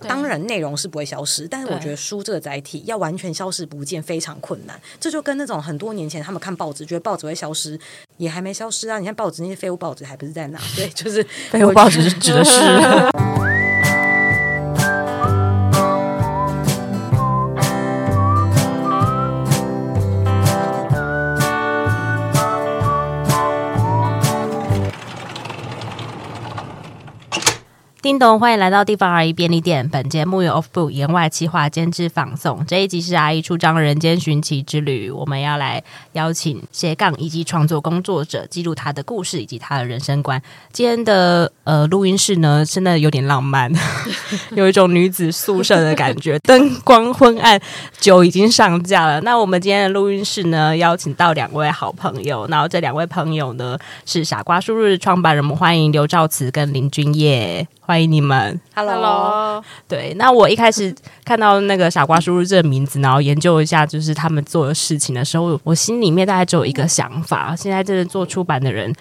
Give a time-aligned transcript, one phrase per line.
[0.00, 4.80] 当然内容是不会消失，但是我觉得书这个载体要完全消失不见非常困难。
[5.00, 7.78] 这就跟那种很多年前他们看报纸，觉得报纸会消失，
[8.16, 8.98] 也还没消失啊！
[8.98, 10.58] 你看报纸那些废物报纸还不是在那？
[10.74, 12.60] 对，就是废物报纸是指的是。
[28.06, 29.88] 叮咚，欢迎来到地方阿姨便利店。
[29.88, 32.64] 本节目由 Off Book 言外企划监制放送。
[32.64, 40.40] 这一集是阿姨出张人间寻奇之旅，我们要来邀请斜杠以及创作工作者，记录他的故事以及他的人生观。
[40.70, 43.72] 今天的呃录音室呢，真的有点浪漫，
[44.54, 47.60] 有一种女子宿舍的感觉，灯光昏暗，
[47.98, 49.20] 酒已经上架了。
[49.22, 57.66] 那我们今天的录音室呢，邀请到两位好朋友，然后这两位朋友呢是傻瓜书日创办人，我们欢迎刘兆慈跟林君曄。
[57.86, 59.62] 欢迎你们，Hello。
[59.86, 60.92] 对，那我一开始
[61.24, 68.92] 看到那个“傻瓜叔叔”这个名字，然后研究一下就是他们做的事情的时候，我心里面大概只有一个想法：现在这个做出版的人。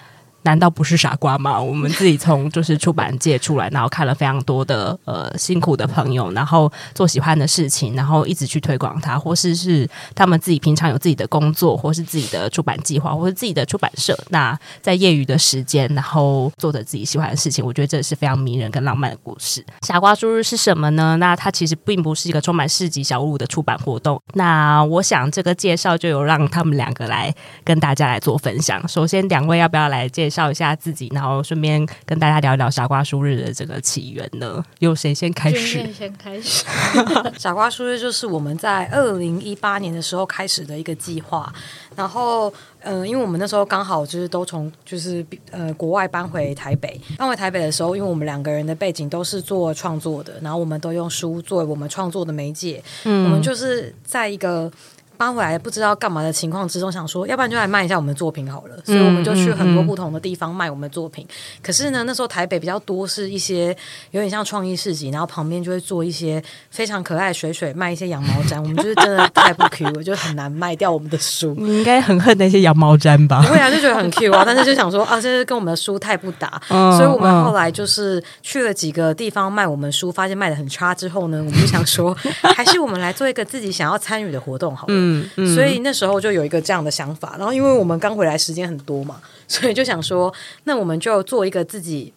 [0.46, 1.60] 难道不是傻瓜吗？
[1.60, 14.18] 我们自己从就是出版界出来，然后看了非常多的呃辛苦的朋友，然后做喜欢的事情，然后一直去推广它，或是是他们自己平常有自己的工作，或是自己的出版计划，或是自己的出版社。
[14.30, 19.66] 那在业余的时间，然后做着自己喜欢的事情，我觉得这是非常迷人跟浪漫的故事。
[19.82, 21.18] 傻瓜书日是什么呢？
[21.18, 24.22] 那它其实并不是一个充满市集小物的出版活动。
[24.36, 28.88] 那我想这个介绍就有让他们两个来跟大家来做分享。
[28.88, 30.36] 首先，两位要不要来介绍？
[30.36, 34.62] 介绍一下自己，然后顺便跟大家聊一聊傻瓜书日的这个起源呢？
[34.80, 35.90] 由谁先开始？
[35.94, 36.66] 先开始。
[37.40, 41.54] 傻瓜书日就是我们在二零一八年的时候开始的一个计划。
[41.96, 42.50] 然后，
[42.82, 52.84] 嗯、呃，因为我们那时候刚好就是都从就是呃国外搬回台北，搬回台北的时候，因为我们两个人的背景都是做创作的，然后我们都用书作为我们创作的媒介。
[53.06, 54.70] 嗯，我们就是在一个。
[55.18, 61.26] 搬回来不知道干嘛的情况之中，想说要不然就来卖一下我们的作品好了，所以我们就去很多不同的地方卖我们的作品。
[61.26, 63.76] 嗯嗯、可是呢，那时候台北比较多是一些
[64.12, 71.56] 有点像创意市集，然后旁边就会做一些非常可爱的水水卖一些羊毛毡，我们就是真的太不 Q 了，就很难卖掉我们的书。
[71.58, 73.42] 你应该很恨那些羊毛毡吧？
[73.42, 82.16] 不会啊，就觉得很 Q 啊，但是就想说啊，这是跟我们的书太不搭， 嗯、所以我们后来就是去了几个地方卖我们书，发现卖的很差之后呢，我们就想说，
[82.56, 84.94] 还是我们来做一个自己想要参与的活动好了。
[85.36, 85.80] 嗯，所以。
[85.80, 90.34] 那时候就有一个这样的想法，然后因为我们刚回来时间很多嘛， 所以就想说，
[90.64, 92.12] 那我们就做一个自己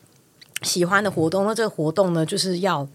[0.63, 1.45] 喜欢的活动。
[1.45, 2.89] 那这个活动呢，就是要。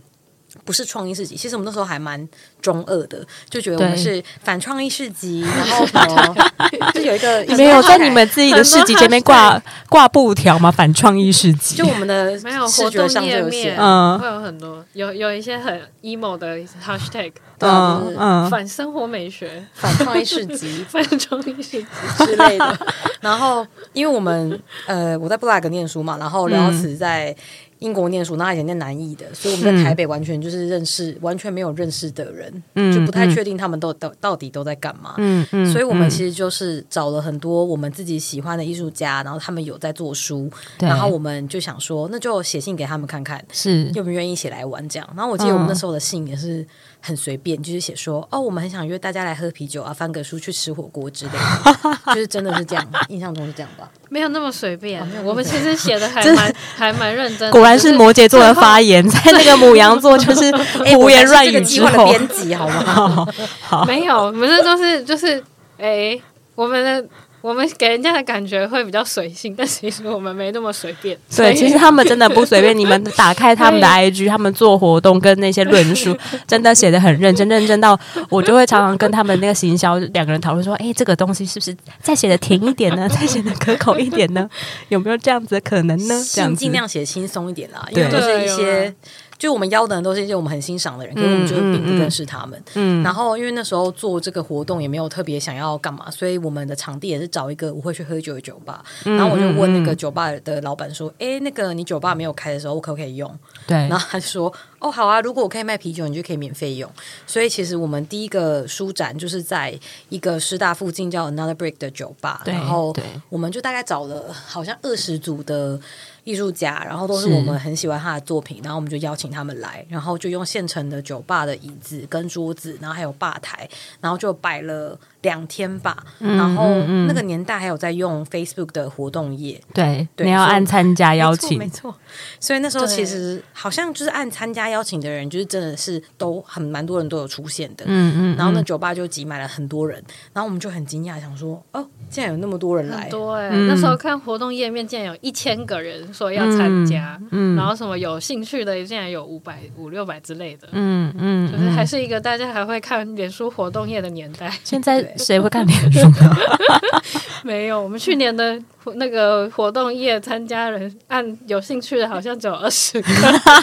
[0.66, 2.28] 不是创意市集，其实我们那时候还蛮
[2.62, 6.36] 中二的，就觉得我们是反创意市集，对然后
[6.94, 10.72] 就有一个没有在你们自己的市集前面挂挂布条吗？
[10.72, 21.86] 反创意市集，就我们的 没有视觉上页面，嗯，会有很多有有一些很 emo 的 hashtag，嗯嗯，反生活美学、反创意市集、 反创意市集
[22.20, 22.80] 之类的。
[23.22, 27.32] 然后，因为我们呃，我在布拉格念书嘛，然后廖慈在。
[27.32, 27.44] 嗯
[27.84, 35.16] 英国念书，那以前念南艺的，所以我们在台北完全就是认识，嗯、完全没有认识的人，嗯、就不太确定他们都到、嗯、到底都在干嘛。
[35.18, 40.50] 嗯嗯，所以我们其实就是找了很多我们自己喜欢的艺术家，然后他们有在做书，
[40.80, 45.08] 然后我们就想说，那就写信给他们看看，是愿不愿意一起来玩这样。
[45.16, 46.66] 然后我记得我们那时候的信也是。
[47.06, 53.92] 很随便，就是写说哦，我们很想约大家来喝啤酒啊，翻个书去吃火锅之类的，就是真的是这样，印象中是这样吧？
[54.10, 57.52] 没有那么随便，哦、我们其实写 的还蛮还蛮认真。
[57.52, 60.50] 果然是摩羯座的发言，在那个母羊座 就是
[60.96, 63.28] 胡言乱语之后，编辑好不好？
[63.60, 65.44] 好，没有，我们这都是就是
[65.78, 66.18] 哎，
[66.56, 67.06] 我们的。
[67.44, 71.18] 我们给人家的感觉会比较随性，但其实我们没那么随便。
[71.36, 72.76] 对，其实他们真的不随便。
[72.76, 76.18] 你们打开他们的 IG，他们做活动跟那些论述，
[76.48, 78.00] 真的写的很认真，认真到
[78.30, 83.08] 我就会常常跟他们那个行销两个人讨论说：“哎，这个东西是不是再写的甜一点呢？
[83.12, 84.50] 再写的可口一点呢？
[84.88, 88.96] 有没有这样子的可能呢？”这样尽量写轻松一点啦，因为都是一些。
[89.44, 92.58] 就我们邀的人都是一些我们很欣赏的人，可是我们就并不认识他们。
[92.76, 98.82] 嗯，嗯，然后因为那时候做这个活动也没有特别想要干嘛，所以我们的场地也是找一个我会去喝酒的酒吧。
[99.04, 103.30] 嗯、然后我就问那个酒吧的老板说：“哎、嗯，那个你酒吧没有开的时候，我可不可以用？”
[103.68, 106.90] 对，然后他就说：“哦，好啊，如果我可以卖啤酒，你就可以免费用。”
[107.28, 112.96] 所以其实我们第一个书展就是在一个师大附近叫 Another Break 的酒吧，然后
[113.28, 115.78] 我们就大概找了好像二十组的。
[116.24, 125.98] 艺术家，然后都是我们很喜欢他的作品，然后我们就邀请他们来，然后就用现成的酒吧的椅子跟桌子，然后还有吧台，然后就摆了两天吧。
[126.20, 126.68] 嗯、然后
[127.08, 132.00] 那个年代还有在用 Facebook 的活动页，对，对你要按参加邀请，没错，没错。
[132.40, 147.56] 所以那时候其实好像就是按参加邀请的人就是真的是都很蛮多人都有出现的，嗯嗯，然后那酒吧就挤满了很多人，然后我们就很惊讶，想说哦，竟然有那么多人来，对、欸，嗯、那时候看活动页面竟然有一千个人说要参加，嗯，嗯。
[147.56, 154.52] 然后什么有兴趣的竟然有五百五六百之类的，嗯嗯，就是还是一个大家还会看脸书活动页的年代。
[154.64, 156.00] 现在 谁会看脸书？
[157.44, 158.62] 没有，我们去年的。
[158.96, 163.10] 那个活动页参加人按有兴趣的，好像只有二十个，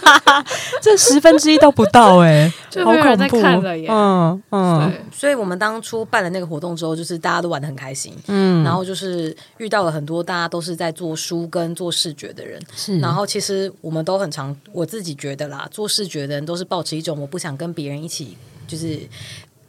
[0.81, 3.87] 这十分之一都不到哎、欸，就没有人在看了耶。
[3.91, 19.01] 嗯嗯，所以我们当初办了那个活动之后，就是大家都玩的很开心，嗯，然后就是遇到了很多大家都是在做书跟做视觉的人，是，然后其实我们都很常，我自己觉得啦，做视觉的人都是保持一种我不想跟别人一起，就是。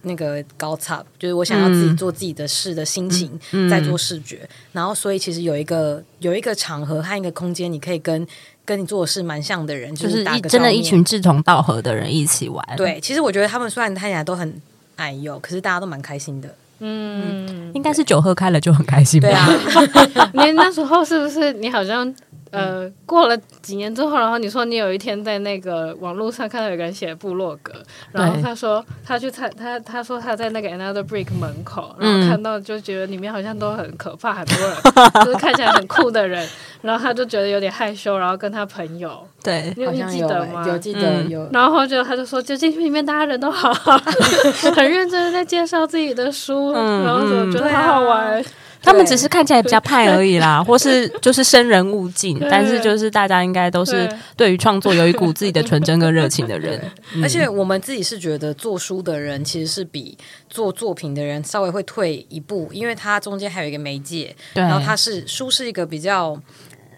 [0.03, 8.27] 那个高差，就是我想要自己做自己的事的心情，嗯、在做视觉，嗯、然后所以其实有一个有一个场合和一个空间，你可以跟
[8.65, 12.65] 跟你做的事蛮像的人，就是一真的，一群志同道合的人一起玩。
[12.77, 14.61] 对，其实我觉得他们虽然看起来都很
[14.95, 16.49] 矮幼，可是大家都蛮开心的。
[16.79, 19.27] 嗯，嗯应该是酒喝开了就很开心吧。
[19.27, 22.13] 对啊， 你那时候是不是你好像？
[22.51, 27.71] 呃，过了几年之后，然后你说你有一天在那个网络上看到有个人写部落格，
[28.11, 36.45] 然后他说他去参他他说他在那个 Another Brick 门口，然后看到就觉得里面好像都很可怕，很多人就是看起来很酷的人，
[36.81, 40.67] 然后他就觉得有点害羞，然后跟他朋友，对，你有记得吗？
[40.67, 41.47] 有记得有。
[41.53, 43.97] 然后就他就说，就进去里面大家人都好好，
[44.75, 48.43] 很认真的在介绍自己的书，然后我觉得好好玩。
[48.83, 56.81] 他们只是看起来比较派而已啦，或是 就是生人勿近，但是就是大家应该都是对于创作有一股自己的纯真跟热情的人。
[57.21, 60.17] 而且我们自己是觉得做书的人其实是比
[60.49, 66.35] 做作品的人稍微会退一步，因为它中间还有一个媒介，对然后它是书是一个比较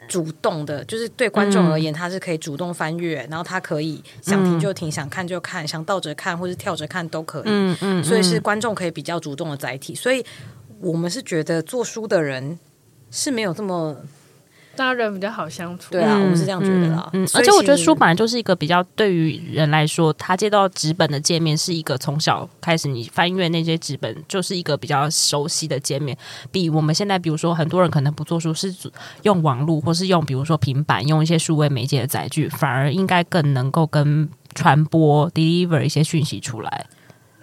[0.08, 7.44] 主动的，就是对观众而言，他是可以主动翻阅，然后他可以想停就停，想看就看，想倒着看或是跳着看都可以。
[7.46, 10.26] 嗯嗯，所以是观众可以比较主动的载体，所以。
[10.80, 12.58] 我们是觉得做书的人
[13.12, 13.96] 是没有这么
[14.76, 17.08] 大家人比较好相处，对啊，我们是这样觉得啦。
[17.14, 26.18] 嗯，而且我觉得书本来就是一个比较对于人来说，他接到纸本的界面是一个从小开始你翻阅那些纸本就是一个比较熟悉的界面，
[26.52, 28.74] 比我们现在比如说很多人可能不做书是
[29.22, 36.88] 用网络或是用比如说平板用一些数位媒介的载具，反而应该更能够跟传播 deliver 一些讯息出来。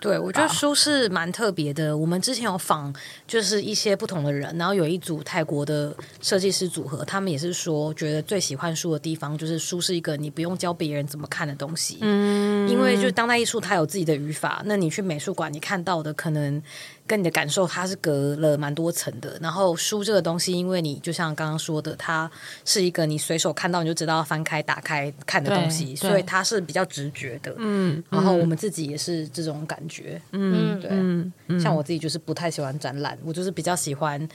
[0.00, 1.96] 对，我觉得书是蛮特别的。
[1.96, 2.92] 我们之前有访，
[3.26, 11.98] 就是一些不同的人，然后有一组泰国的设计师组合，他们也是说，觉得最喜欢书的地方就是书是一个你不用教别人怎么看的东西。
[12.00, 16.62] 嗯，因为就当代艺术它有自己的语法，那你去美术馆你看到的可能。
[17.10, 19.36] 跟你的感受，它是隔了蛮多层的。
[19.40, 22.30] 然后书这个东西，因为你就像刚刚说的，它
[22.64, 27.52] 是一个你随手看到你就知道翻开、打开看的东西，所以它是比较直觉的。
[27.58, 30.22] 嗯，然后我们自己也是这种感觉。
[30.30, 30.88] 嗯，对。
[30.92, 34.28] 嗯，像我自己就是不太喜欢展览，我就是比较喜欢。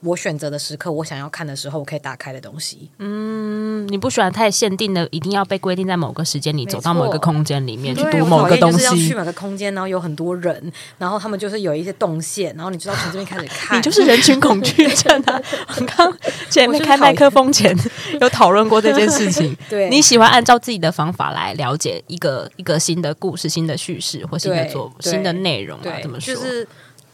[0.00, 2.88] 我选择的时刻，我想要看的时候，我可以打开的东西。
[2.98, 8.84] 嗯，你不喜欢太限定的，一定要被规定在某个时间，里走到某一个空间里面去读某个东西。
[8.84, 13.76] 要去某个空间，然后有很多人，然后他们就是有一些动线，然后你就要从这边开始 看。
[13.76, 15.40] 你就是人群恐惧症啊！
[15.76, 16.16] 我刚
[16.48, 17.76] 前面开麦克风前
[18.20, 19.56] 有讨论过这件事情。
[19.68, 25.98] 对，你喜欢按照自己的方法来了解一个一个新的故事、新的叙事或新的作新的内容啊？
[26.00, 26.32] 怎么说？
[26.32, 26.68] 就是。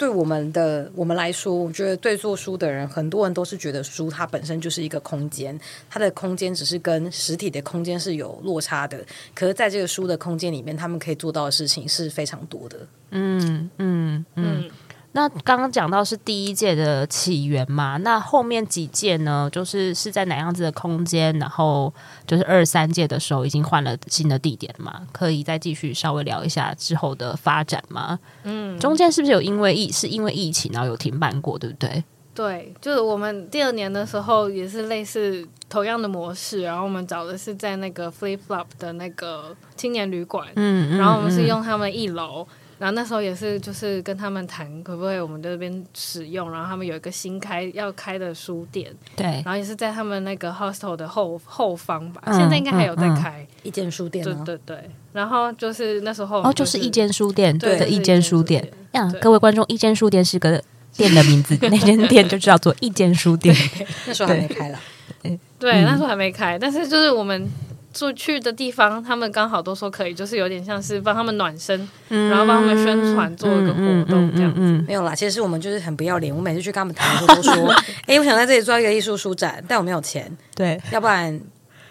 [0.04, 5.58] 对我们的我们来说，我觉得对做书的人，很多人都是觉得书它本身就是一个空间，
[5.88, 9.02] 它的空间只是跟实体的空间是有落差的。
[9.34, 12.76] 可是，在这个书的空间里面，他们可以做到的事情是非常多的。
[13.12, 14.70] 嗯嗯嗯。
[15.16, 17.96] 那刚刚讲到是第一届的起源嘛？
[17.98, 19.48] 那后面几届呢？
[19.52, 21.32] 就是是在哪样子的空间？
[21.38, 21.92] 然后
[22.26, 25.02] 就是二三届的时候已经换了新的地点嘛？
[25.12, 28.18] 可以再继续稍微聊一下之后的发展吗？
[28.42, 32.02] 嗯，中间是不是有因为疫是因为疫情然后有停办过，对不对？
[32.34, 42.44] 对，就是我们第二年的时候也是类似同样的模式，然后我们找的是在那个 Flip Flop 的那个青年旅馆，嗯，嗯，然后我们是用他们一楼。
[42.78, 54.90] 然后那时候也是，就是跟他们谈可不可以我们这边使用，然后他们有一个新开要开的书店，对，然后也是在他们那个 hostel 的后后方吧，嗯、现在应该还有在开、嗯嗯、一间书店，对对对。
[55.12, 60.60] 然后就是那时候、就是，哦，就是一间书店对的一间书店，呀，各位观众，一间书店是个
[60.96, 63.54] 店的名字， 那间店就叫做一间书店，
[64.06, 64.78] 那时候还没开了，
[65.22, 67.48] 对，对，那时候还没开，但是就是我们。
[67.94, 74.60] 出去的地方，他们刚好都说可以，就是有点像是帮他们暖身，嗯、然后帮他们宣传，做一个活动这样子。
[74.60, 76.34] 嗯嗯嗯嗯、没有啦，其实我们就是很不要脸。
[76.34, 77.72] 我每次去跟他们谈的时候都说
[78.06, 80.30] ：“哎、欸，我想在这里做一个艺术书展，但我没有钱。
[80.54, 81.40] 对，要不然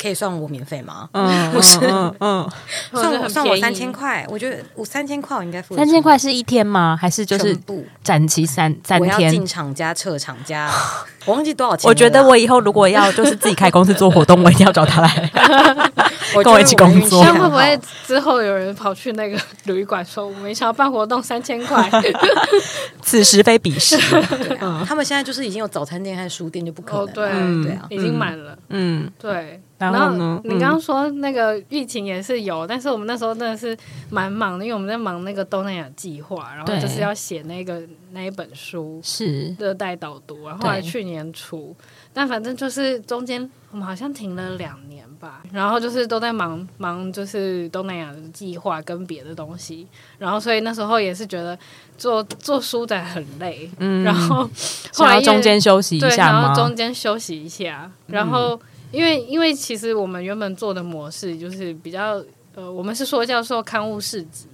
[0.03, 1.07] 可以算我免费吗？
[1.13, 2.51] 嗯， 不是，嗯，嗯
[2.91, 5.75] 算我算我三千块，我觉得我三千块我应该付。
[5.77, 6.97] 三千块是一天吗？
[6.99, 7.57] 还是就是
[8.03, 9.15] 展期三三天？
[9.15, 10.69] 我要进厂家撤厂家，
[11.25, 11.87] 我忘记多少钱。
[11.87, 15.31] 我觉得我以后如果要就是自己开公司做活动，我一定要找他来
[16.43, 17.23] 跟我一起工作。
[17.23, 21.89] 会不会之后有人跑去那个旅馆说，我们想要办活动三千块？
[23.01, 23.97] 此时非彼时。
[24.85, 27.05] 他们现在就是已经有早餐店还是书店，就不可能。
[27.13, 27.29] 对
[27.63, 28.57] 对啊，已经满了。
[28.69, 29.61] 嗯，对。
[29.91, 30.41] 然后呢？
[30.43, 33.77] 你刚刚说那个疫情也是有，但是我们那时候真的是
[34.09, 40.47] 蛮忙的，因为我们在忙那个东南亚计划，然后就是要写那个那一本书，是热带导读。
[40.47, 41.75] 然后后来去年初，
[42.13, 49.87] 但反正就是中间我们好像停了两年吧，然后就是都在忙忙，就是东南亚的计划跟别的东西，
[50.17, 51.57] 然后所以那时候也是觉得
[51.97, 54.49] 做做书展很累，嗯，然后
[54.93, 58.59] 后来中间休息一下，然后中间休息一下，然后。
[58.93, 62.23] 因为，因为其实我们原本做的模式就是比较，
[62.53, 64.47] 呃，我们是说叫做刊物市集，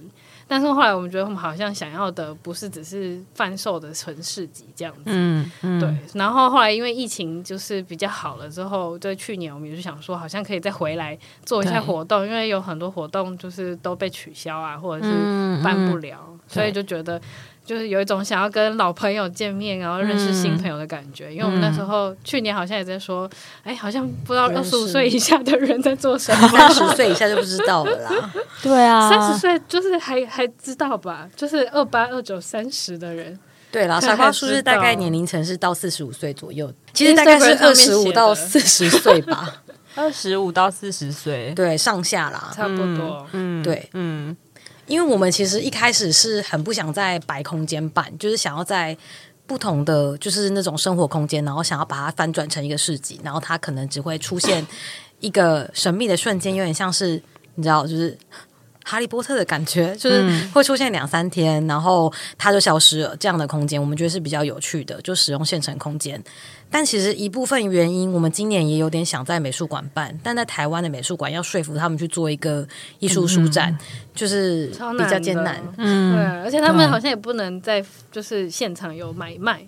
[0.48, 5.94] 但是后来我们觉得我们好像想要的不是只是贩售的纯市集这样子，嗯，嗯对。
[6.14, 17.20] 然后后来因为疫情就是比较好了之后，对去年我们也是想说，好像可以再回来做一下活动，因为有很多活动就是都被取消啊，或者是办不了，嗯嗯、所以就觉得。
[17.64, 21.28] 就是有一种想要跟老朋友见面，然后认识新朋友的感觉。
[21.28, 23.30] 嗯、因为我们那时候、嗯、去年好像也在说，
[23.62, 28.30] 哎，好像不知道二十五岁以下的人在做什么，三十岁以下就不知道了啦。
[28.62, 31.28] 对啊，三十岁就是还还知道吧？
[31.36, 33.38] 就是二八、二九、三十的人。
[33.70, 39.62] 对啦，傻瓜书是大概年龄层是到四十五岁左右，其实大概是二十五到四十岁吧。
[39.96, 43.26] 二十五到四十岁，对，上下啦，差不多。
[43.32, 44.36] 嗯，对，嗯。
[44.90, 48.96] 因为我们其实一开始是很不想在白空间办，就是想要在
[49.46, 54.66] 不同的就是那种生活空间，然后想要把它翻转成一个市集，然后它可能只会出现
[55.20, 57.22] 一个神秘的瞬间，有点像是
[57.54, 58.18] 你知道，就是
[58.90, 63.16] 哈利波特的感觉，就是会出现两三天，然后它就消失了。
[63.20, 66.20] 这样的空间，我们觉得是比较有趣的，就使用现成空间。
[66.68, 72.66] 但其实一部分原因，我们今年也有点想在美术馆办，但在台湾的美术馆要说服他们去做一个
[72.98, 74.66] 艺术书展，嗯、就是
[74.98, 75.62] 比较艰难。
[75.76, 79.64] 嗯，对，而且他们好像也不能在就是现场有买卖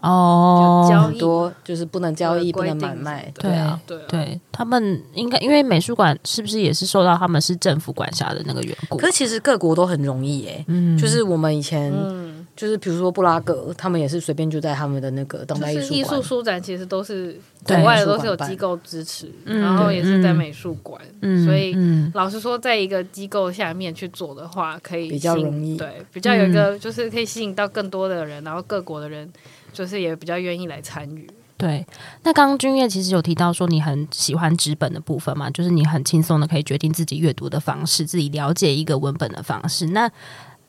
[0.00, 3.32] 哦，交易多就是不能交易，不能买卖。
[3.34, 8.96] 对啊，对，对他们应该因为美术馆是不是也是受到他们是政府管辖的那个缘故？
[8.96, 11.92] 可是其实各国都很容易耶，嗯，就是我们以前。
[11.92, 12.30] 嗯。
[12.56, 29.26] 就是比如说布拉格，他们也是随便就在他们的那个当代艺术艺术书展，其实都是国外的都是有机构支持，然后也是在美术馆，嗯、所以、嗯、老实说，在一个机构下面去做的话，可以比较容易，对，比较有一个就是可以吸引到更多的人，然后各国的人
[29.72, 31.28] 就是也比较愿意来参与。
[31.56, 31.86] 对，
[32.22, 39.86] 那刚刚君悦其实有提到说你很喜欢纸本的部分嘛，就是你很轻松的可以决定自己阅读的方式，自己了解一个文本的方式。
[39.88, 40.10] 那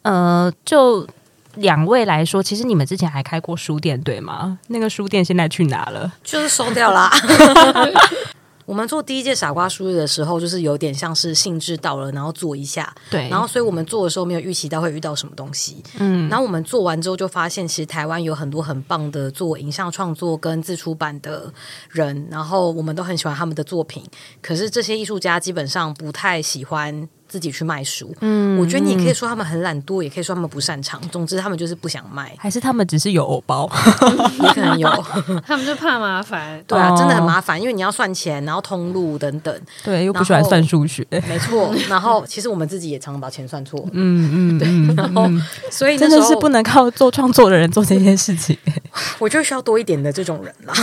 [0.01, 1.07] 呃，就。
[1.55, 4.57] 两位来说，其实你们之前还开过书店，对吗？
[4.67, 6.09] 那个书店现在去哪了？
[6.23, 7.11] 就是收掉啦。
[8.71, 13.27] 我们做第一届傻瓜书日的时候，就是有点像是兴致到了，然后做一下，对。
[13.27, 16.29] 然后，所以我们做的时候没有预期到会遇到什么东西，嗯。
[16.29, 21.53] 然后我们做完之后，就发现其实台湾有很多很棒的做影像创作跟自出版的
[21.89, 24.01] 人，然后我们都很喜欢他们的作品。
[24.41, 27.09] 可是这些艺术家基本上不太喜欢。
[27.31, 30.99] 自己去卖书，嗯，我觉得你也可以说他们很懒惰，也可以说他们不擅长。
[31.07, 33.71] 总之，他们就是不想卖，还是他们只是有偶包，
[34.43, 34.89] 也可能有，
[35.47, 36.61] 他们就怕麻烦。
[36.67, 41.73] 对啊，真的很麻烦，因为你要算钱，然后通路等等，对，又不喜欢算数学，没错。
[41.87, 44.95] 然后，其实我们自己也常常把钱算错，嗯嗯，对。
[44.95, 45.29] 然后，
[45.71, 48.57] 所以真的是不能靠做创作的人做这件事情。
[49.19, 50.73] 我就需要多一点的这种人啦。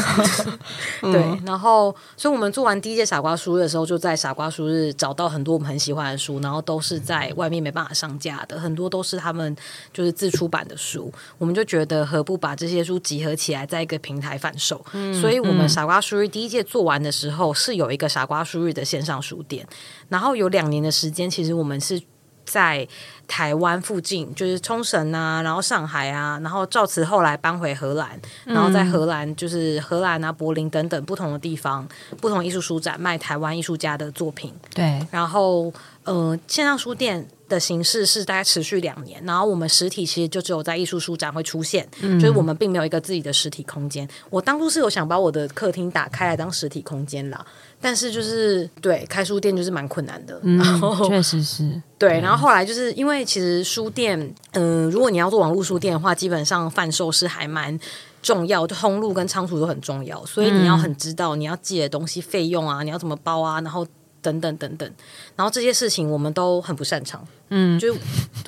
[1.03, 6.38] 对，然后，所以我们做完第一届傻瓜书日的时候，就在傻瓜书日找到很多我们很喜欢的书。
[6.41, 9.57] 然后都是在外面没办法上架的，很多都是他们
[9.93, 14.85] 就是自出版的书，我们就觉得何不把这些书集合起来，在一个平台贩售？
[14.93, 19.67] 嗯，所以我们傻瓜书日第一届做完的时候，是有一个傻瓜书日的线上书店，
[20.09, 22.01] 然后有两年的时间，其实我们是
[22.45, 22.89] 在
[23.27, 31.87] 台湾附近，就是冲绳啊，然后上海啊，然后赵慈后来搬回荷兰，然后在荷兰就是荷兰啊、柏林等等不同的地方，
[32.21, 34.53] 不同艺术书展卖台湾艺术家的作品。
[34.75, 35.73] 对，然后。
[36.09, 44.09] 呃，线上书店的形式是大概持续两年，然后我们实体其实就只有在艺术书展会出现，嗯、就是我们并没有一个自己的实体空间。
[44.31, 47.45] 我当初是有想把我的客厅打开来当实体空间啦，
[47.81, 52.21] 但是就是对开书店就是蛮困难的，嗯、然后确实是 对。
[52.21, 54.19] 然后后来就是因为其实书店，
[54.53, 57.79] 嗯、呃，如果你要做网络书店的话，基本上贩售是还蛮
[58.23, 63.87] 重要，就通路跟仓储都很重要，所以你要很知道你要寄的东西费用啊，你要怎么包啊，然后
[64.29, 64.91] 等等等等，
[65.37, 68.01] 然后这些事情我们都很不擅长，嗯，就是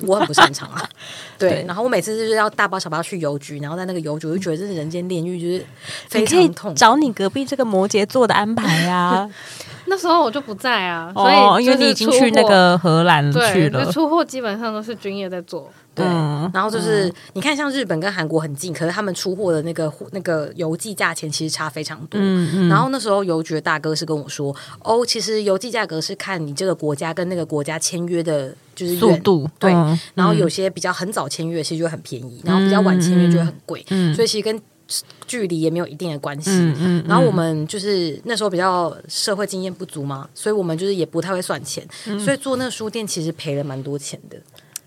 [0.05, 0.87] 我很不擅长啊，
[1.39, 5.65] 对，然后我每次就是要大包小包去邮局，然后在那个邮局我就觉得这是人间炼狱，就是
[6.07, 6.75] 非常痛。
[6.75, 9.29] 找你隔壁这个摩羯座的安排啊。
[9.87, 15.69] 那时候我就不在啊，所以因为你已经去那个荷兰去了，对，出货基本上都是君夜在做。
[15.93, 22.19] 对，嗯、然后就是、嗯、你看，像日本跟韩国很近，可是他们出货的那个那个邮寄价钱其实差非常多。
[22.21, 29.49] 嗯嗯、然后那时候邮局的大哥是跟我说：“哦，其实邮寄价格是看你这个国家跟那个国家签约的，就是速度。
[29.59, 33.85] 对，嗯、然后有些比较很早签约，其实就很便宜；然后比较晚签约就会很贵。
[33.89, 34.61] 嗯、所以其实跟
[35.27, 36.51] 距离也没有一定的关系。
[36.51, 44.37] 嗯嗯、然后我们就是那时候比较社会经验不足嘛，所以我们就是也不太会算钱，嗯、所以做那个书店其实赔了蛮多钱的。”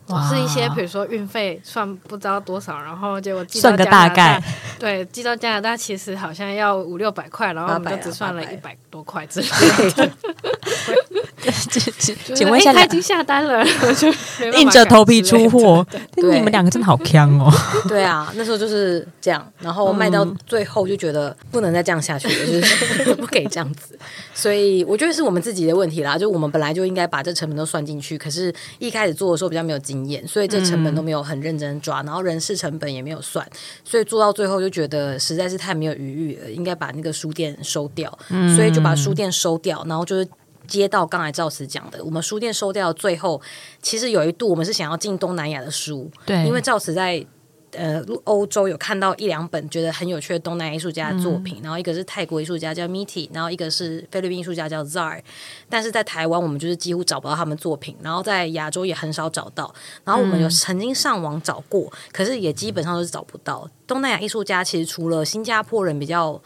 [0.09, 0.29] 哇。
[0.29, 4.43] 是一些，比如说运费算不知道多少，然后结果寄到加拿大，
[4.79, 10.11] 对，寄到加拿大其实好像要五六百块，然后我们就只算了一百多块之类的。
[12.35, 13.65] 请问一下，他已经下单了，
[13.99, 14.13] 就
[14.59, 15.87] 硬着头皮出货。
[16.17, 17.53] 你们两个真的好坑哦！
[17.89, 22.61] 对啊，那时候就是这样，然后卖到最后就觉得不能再这样下去了，就
[23.05, 23.99] 是不可以这样子。
[24.33, 33.47] 所以我觉得是我们自己的问题啦，就我们本来就应该把这成本都算进去，可是一开始做的时候比较没有经验，所以这成本都没有很认真抓，然后人事成本也没有算，
[33.85, 38.17] 所以做到最后就觉得实在是太没有余裕了，应该把那个书店收掉，
[38.57, 40.27] 所以就把书店收掉，然后就是。
[40.67, 43.41] 接到刚才赵慈讲的，我们书店收掉最后，
[43.83, 47.25] 其实有一度我们是想要进东南亚的书，对，因为赵慈在
[47.73, 55.21] 呃欧洲有看到一两本觉得很有趣的东南亚艺术家的作品，嗯、然后一个是泰国艺术家叫 Miti，然后一个是菲律宾艺术家叫 Zar，
[55.69, 64.63] 但是在台湾我们就是几乎找不到他们作品，然后在亚洲也很少找到，然后我们有曾经上网找过，嗯、可是也基本上都是找不到东南亚艺术家。
[64.63, 66.41] 其实除了新加坡人比较。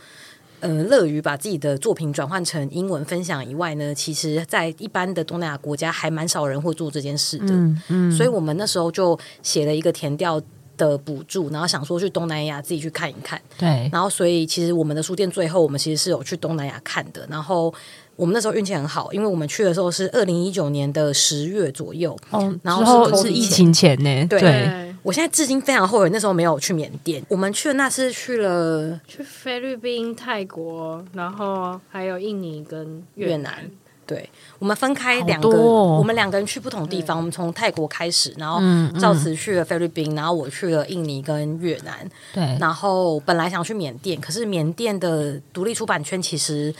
[0.60, 7.46] 呃，乐于把自己的作品转换成英文分享以外呢，其实，在一般的东南亚国家还蛮少人会做这件事的。
[7.48, 10.40] 嗯，嗯，所以我们那时候就写了一个填调
[10.76, 13.40] 的补助，然后想说去东南亚自己去看一看。
[13.56, 17.26] 对，然后所以其实我们的书店最后我们其实是有去东南亚看的。
[17.30, 17.72] 然后
[18.16, 24.26] 我们那时候运气很好，因为我们去的时候是二零一九年的十月左右，哦，然后是，是疫情前呢。
[24.28, 24.40] 对。
[24.40, 27.24] 对我现在至今非常后悔，那时候没有去缅甸。
[27.30, 33.30] 我们去的那次去了去菲律宾、泰国，然后还有印尼跟越南。
[33.30, 33.70] 越南
[34.06, 37.16] 对，我们分开两个，哦、我们两个人去不同地方。
[37.16, 38.60] 我们从泰国开始，然后
[39.00, 42.06] 赵慈去了菲律宾，然后我去了印尼跟越南。
[42.34, 46.74] 对，然后本来想去缅甸，可是缅甸的独立出版圈其实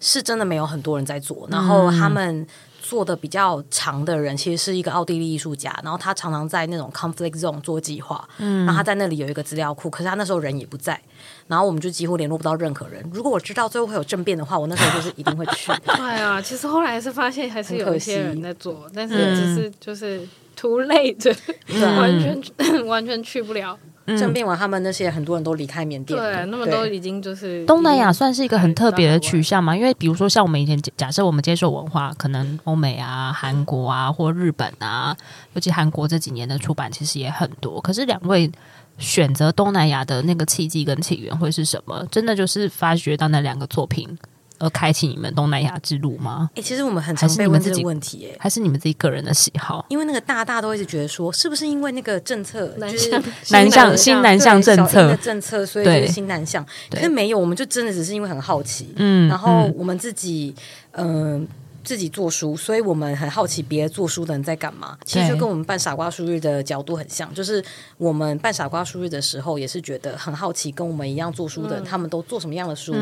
[0.00, 2.46] 是真的没有很多人在做，然后他们。
[2.84, 11.00] 做的比较长的人，其实是一个奥地利艺术家，然后他常常在那种 conflict zone 做计划，嗯，然后他在那里有一个资料库，可是他那时候人也不在，
[11.46, 13.02] 然后我们就几乎联络不到任何人。
[13.10, 15.72] 如果我知道最后会有政变的话，我那时候就是一定会去。
[15.96, 20.20] 对啊，其实后来是发现还是有一些人在做，但是只是就是
[20.54, 21.34] too late，
[21.98, 23.78] 完全完全去不了。
[24.06, 26.18] 政变完，他们那些很多人都离开缅甸。
[26.18, 29.76] 对，那么都已经就是东南亚算是一个很特别的取向嘛？
[29.76, 35.16] 因为比如说像我们以前假设我们接受文化，可能欧美啊、韩国啊或日本啊，
[35.54, 37.80] 尤其韩国这几年的出版其实也很多。
[37.80, 38.50] 可是两位
[38.98, 42.06] 选择东南亚的那个契机跟起源会是什么？
[42.10, 44.18] 真的就是发掘到那两个作品。
[44.58, 46.50] 而开启你们东南亚之路吗？
[46.52, 49.84] 哎、欸，其实我们很常被问这个问题、欸，哎，还是你们自己个人的喜好？
[49.88, 56.64] 因为那个大大都一直觉得说，是不是因为那个政策，就是南向新南向政策的政策，所以就是新南向？
[56.90, 60.54] 可是没有，我们就真的只是因为很好奇，嗯，然后我们自己，
[60.92, 61.40] 嗯。
[61.40, 64.98] 呃自己做书，所以我们很好奇别的做书的人在干嘛。
[65.04, 67.62] 其实就跟我们办傻瓜书日的角度很像，就是
[67.98, 72.92] 我们办傻瓜书日的时候，也是觉得很好奇，跟我们一样做书的人，他们都做什么样的书，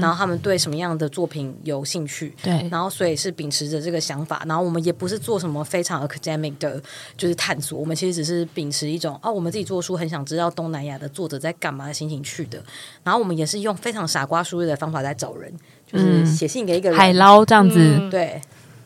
[0.00, 2.34] 然后他们对什么样的作品有兴趣。
[2.42, 6.80] 对，然后所以是秉持着这个想法，然后我们也不是做什么非常 academic 的，
[7.16, 7.78] 就是探索。
[7.78, 12.62] 我们其实只是秉持一种啊，我们自己做书很想知道东南亚的作者在干嘛的心情去的。
[13.02, 15.52] 然后我们也是用非常傻瓜书日的方法在找人。
[15.90, 16.98] 就是写信给一个人。
[16.98, 18.40] 海捞这样子，对。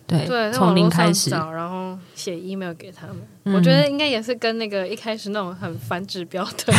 [0.04, 1.30] 对，从零开始。
[1.30, 3.56] 找，然后写 email 给他们。
[3.56, 6.72] 我觉得应该也是跟那个一开始那种很反指标的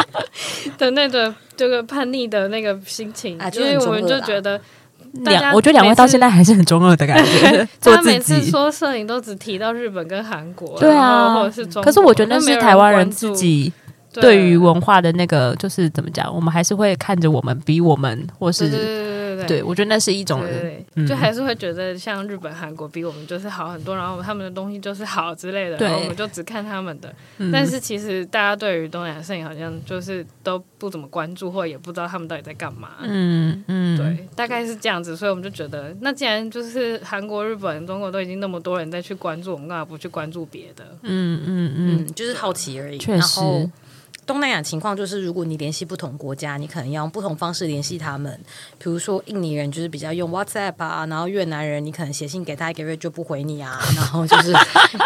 [0.76, 4.60] 的那个这个叛逆的那个心情，因为我们就觉得
[5.12, 7.66] 两，我觉得两位到现在还是很中二的感觉。
[7.80, 13.72] 他每次说摄影都只提到日本跟韩国，对啊，或者是中，可是我觉得那是台湾人自己。
[14.18, 18.70] 对于文化的那个，就是怎么讲，我们还是会看着我们比我们，或是
[19.36, 27.14] 对对，对我觉得那是一种，对对对，就还是会觉得像日本、韩国比我们就是好很多，然后他们的东西就是好之类的，然后我们就只看他们的。
[27.52, 32.90] 但是其实大家对于东南亚摄影好像就是都不怎么关注，或者也不知道他们到底在干嘛。
[33.02, 40.84] 嗯嗯，对，大概是这样子，所以我们就觉得，那既然就是韩国、日本、中国都已经那么多人在去关注，我们干嘛不去关注别的？
[41.02, 42.98] 嗯嗯嗯，就是好奇而已。
[42.98, 43.40] 确实。
[44.26, 48.38] 东南亚情况就是，如果你联系不同国家，你可能要用不同方式联系他们。
[48.76, 54.52] 比如说，印尼人就是比较用 WhatsApp 啊，然后越南人你可能写信给他一个月就不回你啊，然后就是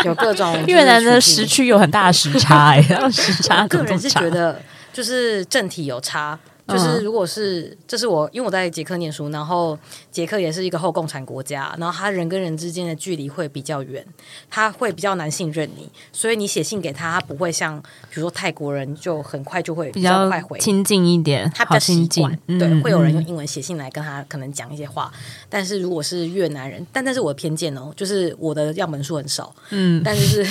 [0.05, 2.81] 有各种 越南的时区有很大的时差
[3.13, 4.61] 时差个人是觉得
[4.93, 6.39] 就是政体有差。
[6.71, 9.79] 就是如果是，这是我因为我在捷克念书，然后
[10.11, 14.05] 捷克也是一个后共产国家，然后他人跟人之间的距离会比较远，
[14.49, 17.81] 他会比较难信任你，所以你写信给他，他不会像
[18.11, 25.13] 比如说泰国人就很快就会比较快回，亲近一点，他比较习惯，嗯、对，会有人用英文写信来跟他可能讲一些话，
[25.49, 30.47] 但是如果是越南人，但那是我的偏见哦，就是我的样本数很少，嗯，但是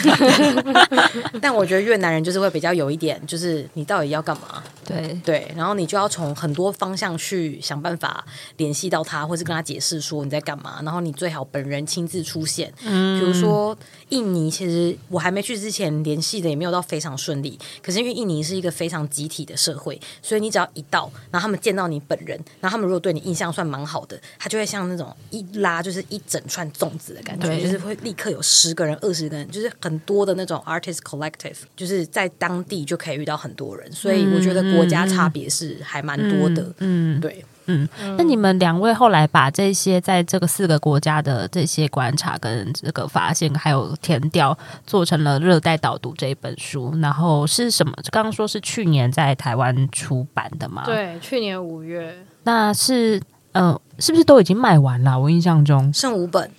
[1.42, 4.64] 但我觉得越南人就是会比较有一点，就是你到底要干嘛？
[4.90, 6.10] 对对，然后你就要。
[6.10, 8.26] 从很多方向去想办法
[8.58, 10.82] 联系到他，或是跟他解释说你在干嘛。
[10.84, 12.74] 然后你最好本人亲自出现。
[12.84, 13.78] 嗯，比如说
[14.10, 17.60] 印尼，其实我还没去之前联系的也没有到非常顺利。
[17.84, 33.92] 可是因为印尼是一个非常集体的社会，所以你只要一到，然后他们见到你本人，然后他们如果对你印象算蛮好的，他就会像那种一拉就是一整串粽子的感觉，就是会立刻有十个人、二十个人，就是很多的那种 artist collective，就是在当地就可以遇到很多人。
[33.92, 36.00] 所以我觉得国家差别是还。
[36.10, 37.88] 蛮多的，嗯，对，嗯，
[38.18, 47.94] 那你们两位后来把这些在这个四个国家的这些观察跟这个发现，还有填掉，做成了《热带导读》这一本书，然后是什么？
[48.10, 50.82] 刚刚说是去年在台湾出版的吗？
[50.84, 52.26] 对，去年五月。
[52.44, 53.18] 那是，
[53.52, 55.20] 嗯、呃，是不是都已经卖完了？
[55.20, 56.50] 我印象中剩五本。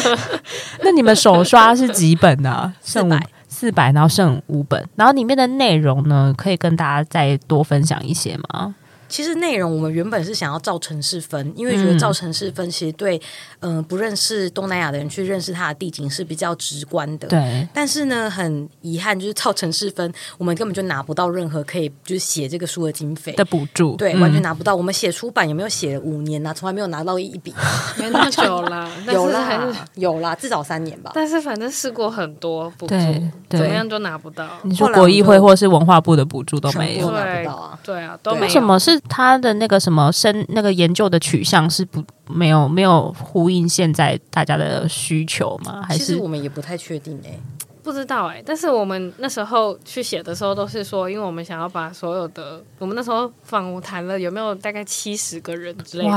[0.82, 2.74] 那你们首刷是几本呢、啊？
[2.80, 3.20] 四百。
[3.58, 8.74] 四百，然后剩五本，然后里面的内容呢，可以跟大家再多分享一些吗？
[9.08, 13.20] 其实内容我们原本是想要照城市分，因为觉得照城市分其实对
[13.60, 17.28] 嗯、呃、不认识东南亚的人去认识它的地景是比较直观的。
[17.28, 17.66] 对。
[17.72, 24.74] 但是呢，很遗憾就是照城市分，我们根本就拿不到任何可以就是写这个书的经费的补助，对，完全拿不到。
[24.74, 26.54] 嗯、我们写出版有没有写了五年呢、啊？
[26.54, 27.54] 从来没有拿到一笔，
[27.98, 31.12] 没 那么久了，有啦， 有啦，至少三年吧。
[31.14, 34.48] 但是反正试过很多补助，对对怎么样都拿不到。
[34.62, 37.78] 你说国议会或是文化部的补助都没有，拿不到啊？
[37.82, 38.42] 对啊，都没有。
[38.44, 38.95] 为什么是？
[39.08, 45.82] 他的那个什么深那个研究的取向是不没有没有呼应现在大家的需求吗？
[45.86, 47.40] 还是其实我们也不太确定哎、欸。
[47.86, 56.10] 不知道哎、欸，但是我们那时候去写的时候，都是说，因为我们想要把所有的，我们那时候访谈了有没有大概七十个人之类的，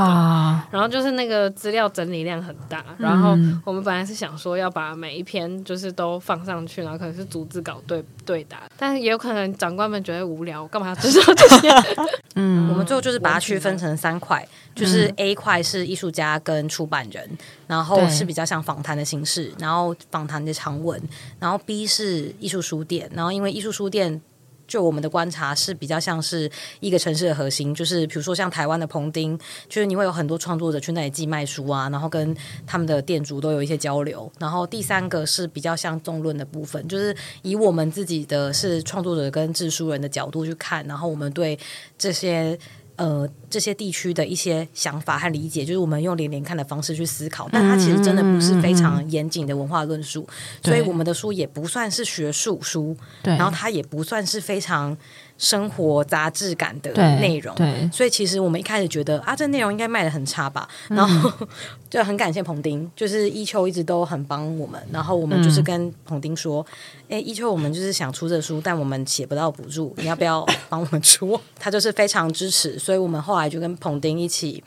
[0.72, 11.70] 然后就是那个资料整理量很大，然后我们本来是想说要把每一篇就是都放上去，然后可能是逐字稿对对答，但是也有可能长官们觉得无聊，干嘛要知道这些？
[12.34, 14.44] 嗯，我们最后就是把它区分成三块。
[14.74, 17.28] 就是 A 块是艺术家跟出版人，
[17.66, 21.00] 然后是比较像访谈的形式，然后访谈的长文，
[21.38, 24.20] 然后 B 是艺术书店，然后因为艺术书店
[24.66, 29.36] 就我们的观察是比较像是一个城市的核心，就是比如说像台湾的彭丁，
[29.68, 41.58] 就是你会有很多创作者去那里寄卖书啊，然后跟他们的店主都有一些交流，然后第三个是比较像纵论的部分，就是以我们自己的是创作者跟制书人的角度去看，然后我们对
[41.98, 42.56] 这些。
[43.00, 54.94] 呃，这些地区的一些想法和理解，就是我们用连连看的方式去思考，但它其实真的不是非常严谨的文化论述，嗯嗯嗯，所以我们的书也不算是学术书，然后它也不算是非常。
[55.40, 61.32] 生活杂志感的内容，对，对，所以其实我们一开始觉得啊，这内容应该卖的很差吧，嗯、然后
[61.88, 66.64] 就很感谢彭丁，就是一秋一直都很帮我们，然后我们就是跟彭丁说，
[67.08, 71.40] 哎、嗯，一秋，我们就是想出这书，但我们写不到补助，你要不要帮我们出？
[71.58, 74.62] 他就是非常支持，所以我们后来就跟彭丁一起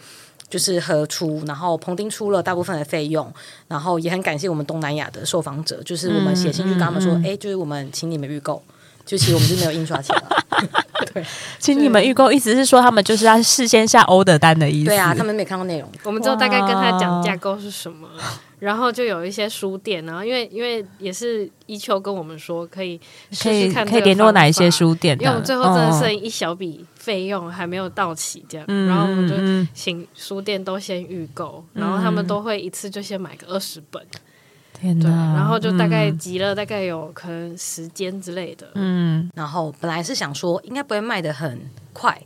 [0.50, 3.32] 就是合出，然后彭丁出了大部分的费用，
[3.68, 8.60] 然后也很感谢我们东南亚的受访者，就是我们写信去跟他们说，哎、嗯，就是我们请你们预购。
[9.06, 10.30] 就其实我们就没有印刷钱了，
[11.14, 11.26] 对，
[11.60, 14.86] 请你们预购，意思是说他们就是要事先下 order 单的意思。
[14.86, 18.08] 对啊，他们没看到内容，我们之后大概跟他讲架构是什么，
[18.60, 22.98] 然后就有一些书店，然后因为因为也是一秋跟我们说可以
[23.32, 29.36] 试试看可以可以联络哪一些书店，因为我们最后真的剩一小笔费用还没有到期这样，嗯、然后我们就
[29.74, 34.02] 请书店都先预购，嗯、然后他们都会一次就先买个二十本。
[35.00, 41.62] 对，然后就大概集了大概有可能时间之类的，嗯，然后本来是想说应该不会卖的很
[41.94, 42.20] 快，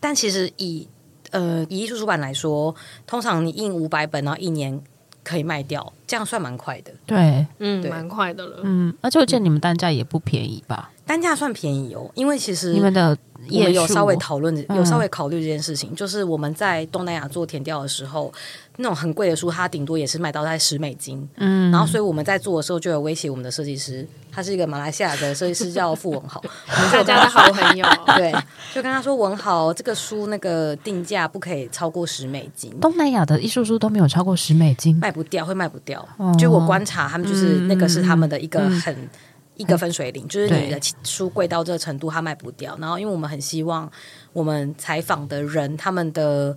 [0.00, 0.88] 但其实以
[1.30, 2.74] 呃，以艺术出版来说，
[3.06, 4.80] 通常你印五百本，然后一年
[5.22, 6.90] 可以卖掉，这样算蛮快的。
[7.06, 8.58] 对，嗯，对蛮快的了。
[8.64, 10.90] 嗯，而且我见你们单价也不便宜吧？
[11.06, 13.16] 单价算便宜哦，因为其实你们的
[13.50, 18.32] 我们有稍微讨论，嗯有稍微考虑这件事情，就是我们在东南亚做填调的时候，
[18.80, 21.26] 那种很贵的书，它顶多也是卖到在十美金。
[21.36, 28.32] 嗯，然后所以我们在做的时候就有威胁我们的设计师，他是一个马来西亚的设计师，叫傅文豪，我 们大家的好朋友，对，
[28.74, 32.70] 就跟他说文豪这个书那个定价不可以超过十美金。
[32.80, 36.06] 东南亚的艺术书都没有超过十美金，卖不掉，会卖不掉。
[36.16, 39.08] 哦就我观察，他们就是、嗯那个是他们的一个嗯很、
[39.56, 42.76] 一个分水岭，就是你的书贵到这个程度，它卖不掉。
[42.80, 43.90] 然后，因为我们很希望
[44.32, 46.56] 我们采访的人，他们的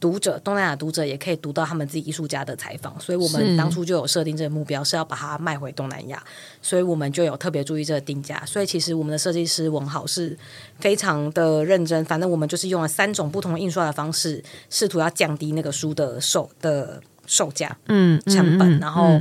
[0.00, 6.20] 读者，东南亚读者也可以读到他们自己艺术家的采访，所以我们当初就有设定这个目标，是要把它卖回东南亚。
[6.62, 8.42] 所以我们就有特别注意这个定价。
[8.46, 10.36] 所以其实我们的设计师文豪是
[10.78, 17.76] 非常的认真，反正我们就是用了三种不同印刷的方式，试图要降低那个书的售的售价。
[17.88, 19.20] 嗯，成本，然后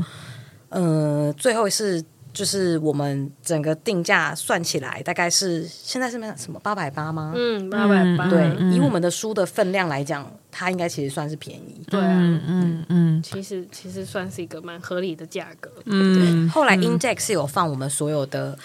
[0.69, 2.01] 嗯呃，最后是
[2.39, 7.33] 就是我们整个定价算起来大概是现在是什么八百八吗？
[7.35, 11.81] 嗯，八百八，对，嗯以我们的书的分量来讲，它应该其实算是便宜。
[11.89, 15.69] 对啊，嗯嗯嗯其实其实算是一个蛮合理的价格。
[15.83, 18.57] 嗯，后来 Index 是有放我们所有的。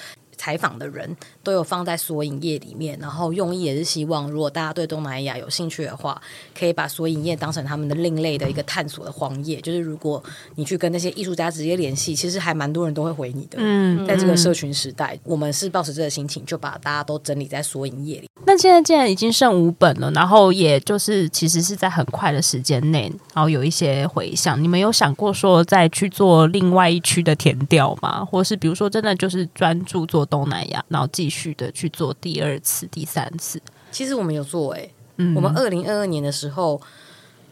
[0.44, 6.20] 采访的人都有放在索引页里面，然后用意也是希望，如果大家对东南亚有兴趣的话，
[6.58, 9.58] 可以把索引页当成他们的另类的一个探索的黄页。
[9.62, 10.22] 就是如果
[10.56, 13.56] 你去跟那些艺术家直接联系，其实还蛮多人都会回你的。
[13.56, 18.28] 嗯在这个社群时代，我们是抱持这个心情，就把大家都整理在索引页里。
[18.46, 28.22] 那现在既然已经剩五本了，然后也就是其实是在很快的时间内，然后有一些回响，你们有想过说再去做另外一区的填调吗？
[28.22, 33.62] 或是比如说真的就是专注做东南亚，然后继续的去做第二次、第三次？
[33.92, 35.32] 其实我们有做诶、欸，嗯。
[35.36, 36.80] 我们二零二二年的时候，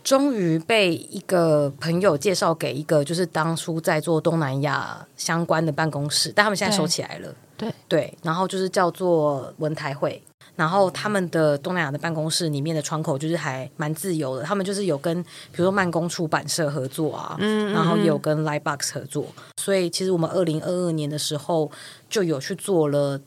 [0.02, 7.32] 终于被一个朋友介绍给一个就是当初在做东南亚相关的办公室，但他们现在收起来了。
[7.56, 7.72] 对。
[7.86, 10.20] 对，然后就是叫做文台会，
[10.56, 21.70] 然后他们的东南亚的办公室里面的窗口就是还蛮自由的，他们就是有跟比如说慢工出版社合作啊，嗯然后也有跟 Lightbox 合作，所以其实我们二零二二年的时候
[22.08, 23.20] 就有去做了，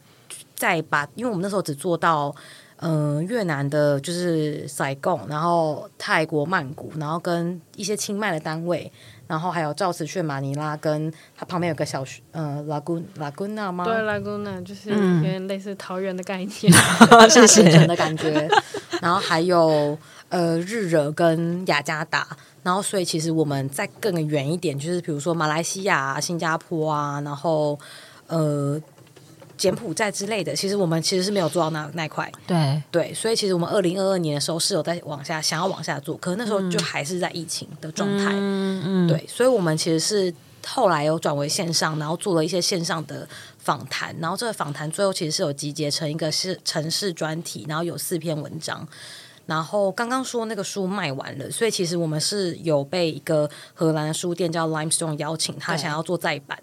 [0.55, 2.33] 再把，因为我们那时候只做到。
[2.79, 8.91] 嗯、呃，越南的就是塞贡，然后泰国曼谷，然后跟一些清迈的单位，
[9.27, 13.83] 然后还有赵慈炫马尼拉，跟它旁边有个小学呃拉古拉古纳吗？
[13.83, 16.49] 对，拉古纳就是有嗯点类似桃园的概念，
[17.29, 18.49] 谢谢的感觉。
[19.01, 19.97] 然后还有
[20.29, 22.27] 呃日惹跟雅加达，
[22.63, 27.79] 然后所以其实我们再更远一点，就是比如说马来西亚、啊、新加坡啊，然后
[28.27, 28.81] 呃。
[29.57, 32.81] 柬埔寨之类的，其实我们其实是没有做到那那块，对。
[32.91, 40.33] 对，所以其实我们二零二二年的时候是有在往下想要往下做，可是那时候就还是在疫情的状态，嗯嗯，对，所以我们其实是
[40.65, 43.27] 后来有转为线上，然后做了一些线上的
[43.59, 48.87] 访谈，然后这个访谈最后其实是有集结成一个是城市专题，然后有四篇文章，
[49.45, 56.57] 然后刚刚说那个书卖完了，所以其实我们是有被一个荷兰的书店叫 Limestone 邀请，他想要做再版。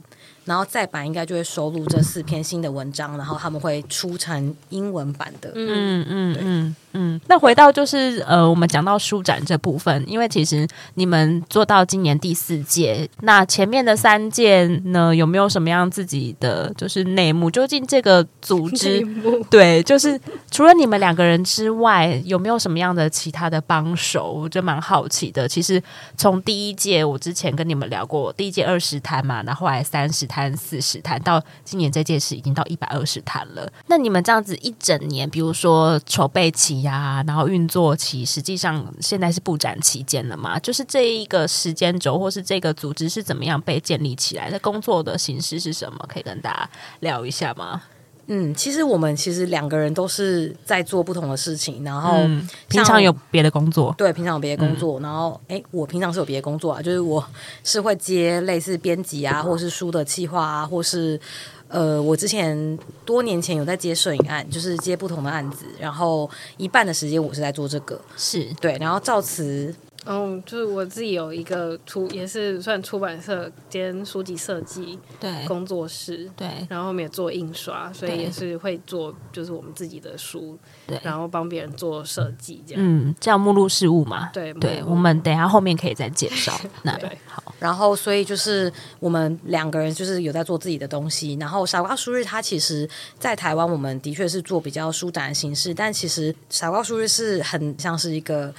[0.44, 5.52] 然后再版应该就会收录这四篇新的文章，然后他们会出成英文版的。
[5.54, 7.20] 嗯嗯嗯嗯。
[7.28, 17.48] 那回到就是呃，我们讲到书展这部分，因为其实你们做到今年第四届，那前面的三届呢，有没有什么样自己的就是内幕？
[17.48, 19.06] 究竟这个组织
[19.48, 24.32] 对，就是除了你们两个人之外，有没有什么样的其他的帮手？
[24.32, 25.46] 我就蛮好奇的。
[25.46, 25.80] 其实
[26.16, 30.26] 从第一届，我之前跟你们聊过，第一届二十摊嘛，然后后来三十。
[30.32, 33.70] 摊四十摊，到今年这件事已经到一百二十摊了。
[33.88, 40.58] 那你们这样子一整年，比如说筹备期呀、然后运作期，实际上现在是布展期间了嘛？
[40.60, 44.58] 就是这一个时间轴，或是这个组织是怎么样被建立起来的？
[44.60, 45.98] 工作的形式是什么？
[46.08, 47.82] 可以跟大家聊一下吗？
[48.26, 57.24] 嗯，其实我们其实两个人都是在做不同的事情，然后、嗯、平常有别的工作，对，平常有别的工作，嗯、然后哎，我平常是有别的工作啊，就是我
[57.64, 61.20] 是会接类似编辑啊，或是书的企划啊，或是
[61.68, 68.44] 呃，我之前多年前有在接摄影案，就是接不同的案子，然后一半的时间我是在做这个，是。
[68.60, 69.74] 对，然后赵慈。
[70.04, 92.88] 嗯、哦，就是我自己有一个出，也是算出版社兼书籍设计对工作室，对，然后我们也做印刷，所以也是会做就是我们自己的书，对，然后帮别人做设计这样，嗯，叫目录事务嘛，对对，我们等一下后面可以再介绍， 那对，好，然后所以就是我们两个人就是有在做自己的东西，然后傻瓜书日它其实
[93.18, 98.52] 在台湾我们的确是做比较舒展的形式，但其实傻瓜书日是很像是一个。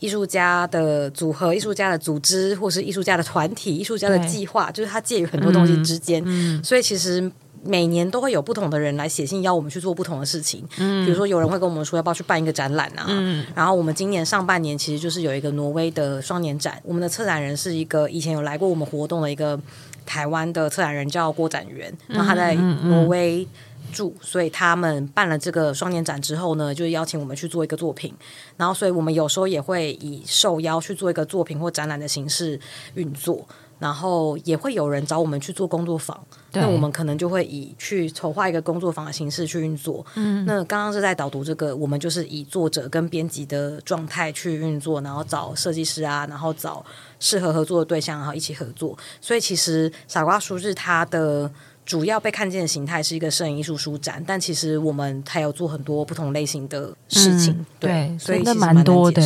[0.00, 6.22] 艺术家的组合、艺术家的组织，或是艺术家的团体、艺术家的计划，就是它介于很多东西之间。
[6.26, 7.30] 嗯，所以其实
[7.62, 10.64] 每年都会有不同的人来写信邀我们去做不同的事情。
[10.78, 13.04] 嗯，比如说有人会跟我们说要不要去办一个展览啊。
[13.08, 19.60] 嗯，然后我们今年上半年其实就是有一个挪威的双年展，我们的策展人是一个以前有来过我们活动的一个
[20.06, 23.46] 台湾的策展人，叫郭展元，然后他在挪威。
[23.90, 28.14] 住，所以他们办了这个双年展之后呢，就邀请我们去做一个作品。
[28.56, 32.58] 然后，所以我们有时候也会以受邀去做一个作品或展览的形式
[32.94, 33.46] 运作。
[33.80, 36.22] 然后也会有人找我们去做工作坊，
[36.52, 40.04] 那我们可能就会以去筹划一个工作坊的形式去运作。
[40.16, 46.84] 嗯，那刚刚是在导读这个，我们就是以作者跟编辑的状态去运作，然后找设计师啊，然后找
[47.20, 48.94] 适合合作的对象，然后一起合作。
[49.18, 51.50] 所以其实傻瓜书日它的。
[51.90, 59.20] 主要被看见的形态是一个摄影艺术书展，但其实我们还有做很多不同类型的事情，嗯、对，对，所以其实蛮多的，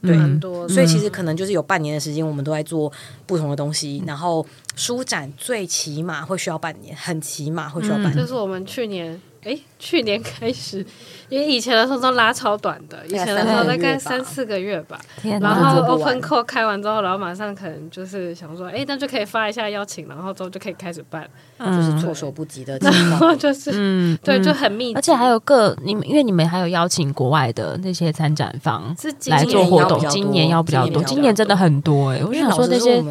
[0.00, 0.66] 对，蛮多。
[0.66, 2.90] 所以其实可能就是有半年的时间，我们都在做
[3.26, 4.00] 不同的东西。
[4.02, 8.14] 嗯、然后书展最起码会需要半年，很起码会需要半年。
[8.14, 9.20] 这、嗯就是我们去年。
[9.44, 10.84] 哎，去年开始，
[11.28, 15.00] 因为以前的时候都拉超短的，以前的时候大概三四个月吧。
[15.40, 21.28] 然后 open call 开完之后，然后马上可能就是想说，哎，那就可以发一下邀请，然后之后就可以开始办，
[21.58, 22.78] 嗯、就是措手不及的。
[22.78, 28.94] 然后就是， 嗯，对，就很密集，而且还有个你们，因为你们还有邀请国外的那些参展方
[29.26, 32.24] 来做活动，今年要比较多，今年真的很多哎、欸。
[32.24, 33.02] 我想说那些。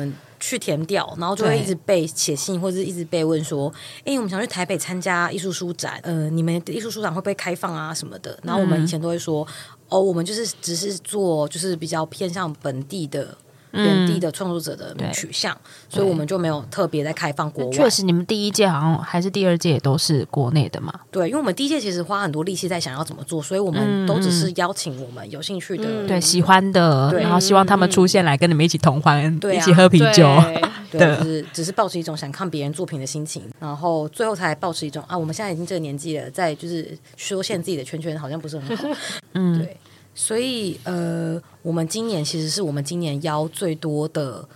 [0.41, 3.71] 去填掉，然后就会一直被写信，或者一直被问说
[4.03, 9.47] ：“哎，我们想去台北参加艺术书展，呃，你们的艺术书展会不会开放啊什么的？”然后我们以前都会说
[9.87, 13.37] ：“嗯、哦，我们就是只是做，就是比较偏向本地的。”
[13.71, 17.71] 本地的创作者的取向，嗯、所以我们就没有特别在开放国外。
[17.71, 20.93] 确实，你们第一届好像还是第二届也都是国内的嘛？
[21.09, 30.27] 对，因为我们第一届其实花很多力气在想要怎么做，所以我们都只是邀请我们有兴趣的、嗯、对喜欢的，然后希望他们出现来跟你们一起同欢，对啊、一起喝啤酒。
[30.91, 38.89] 对，对就是只是抱持一种想看别人作品的心情，然后最后才保持一种啊，我们现在已经这个年纪了，在就是缩限自己的圈圈，好像不是很好。
[39.33, 39.77] 嗯，对。
[40.13, 44.47] 所以，呃，我们今年其实是我们今年邀最多的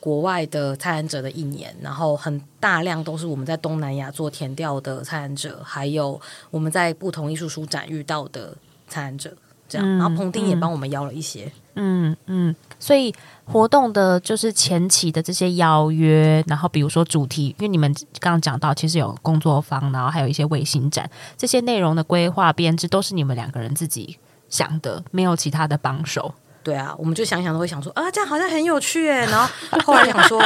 [0.00, 8.54] 国外的参展者的一年，然后很大量都是我们在东南亚做填调的参展者，还有我们在不同艺术书展遇到的
[8.88, 9.36] 参展者，
[9.68, 9.86] 这样。
[9.86, 12.54] 嗯、然后彭丁也帮我们邀了一些，嗯嗯。
[12.78, 13.14] 所以
[13.46, 24.18] 活动的就是前期的这些邀约，然后比如说主题，因为你们刚刚讲到，其实有工作坊，然后还有一些卫星展，这些内容的规划编制都是你们两个人自己
[24.54, 26.32] 想的，没有其他的帮手。
[26.64, 29.26] 对啊，我们就想想都会想说啊，这样好像很有趣哎。
[29.26, 29.46] 然后
[29.84, 30.42] 后来想说，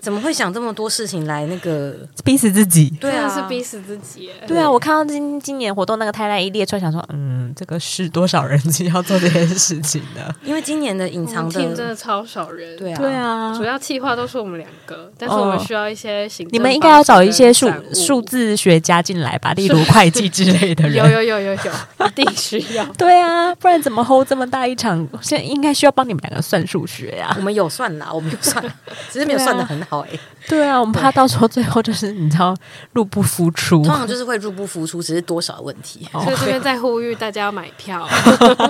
[0.00, 1.94] 怎么会想这么多事情来那个
[2.24, 2.90] 逼死自己？
[2.98, 4.30] 对啊，是逼死自己。
[4.46, 8.58] 对啊，我看到今今年活动那个 timeline 一列出来，想说，嗯，这个是多少人
[8.92, 10.34] 要做这件事情的？
[10.42, 12.76] 因为今年的隐藏的真的超少人。
[12.78, 16.54] 对啊，对啊，主要计划都是我们两个，但是我们需要一些行政。
[16.54, 20.96] 你们应该要找一些数数字学家进来吧，例如会计之类的人。
[20.96, 22.84] 有有有有有，一定需要。
[22.96, 25.06] 对啊，不然怎么 hold 这么大一场？
[25.20, 27.34] 现在应该需要帮你们两个算数学呀？
[27.36, 28.64] 我们有算啦，我们有算，
[29.10, 30.10] 只是没有算的很好哎。
[30.48, 32.56] 对啊，我们怕到时候最后就是你知道
[32.92, 36.08] 入不敷出，通常就是会入不敷出，只是多少的问题。
[36.12, 38.08] 所以这边在呼吁大家要买票，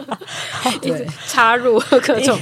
[0.82, 2.38] 对， 插入各种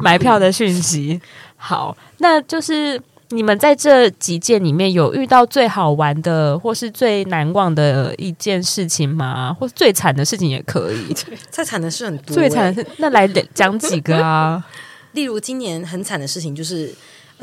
[0.00, 1.20] 买票的讯息。
[1.56, 3.00] 好，那就是
[3.32, 9.56] 你们在这几件里面有遇到最好玩的，或是最难忘的一件事情吗？
[9.58, 11.14] 或是最惨的事情也可以。
[11.50, 14.64] 最惨的事很多，最惨的是那来讲几个啊？
[15.12, 16.94] 例如今年很惨的事情就是。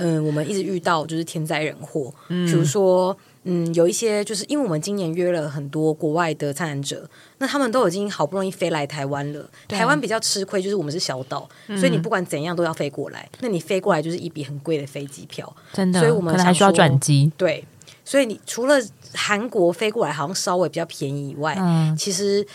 [0.01, 9.49] 嗯，我们一直遇到就是天灾人祸，嗯，比如说，嗯，有一些就是因为我们今年约了很多国外的参展者，那他们都已经好不容易飞来台湾了。
[9.67, 13.27] 台湾比较吃亏，就是我们是小岛，嗯、所以你不管怎样都要飞过来。
[13.39, 17.31] 那你飞过来就是一笔很贵的飞机票，真的，所以我们可能还需要转机。
[17.37, 17.63] 对，
[18.03, 18.75] 所以你除了
[19.13, 22.45] 韩国飞过来好像稍微比较便宜以外，嗯、其实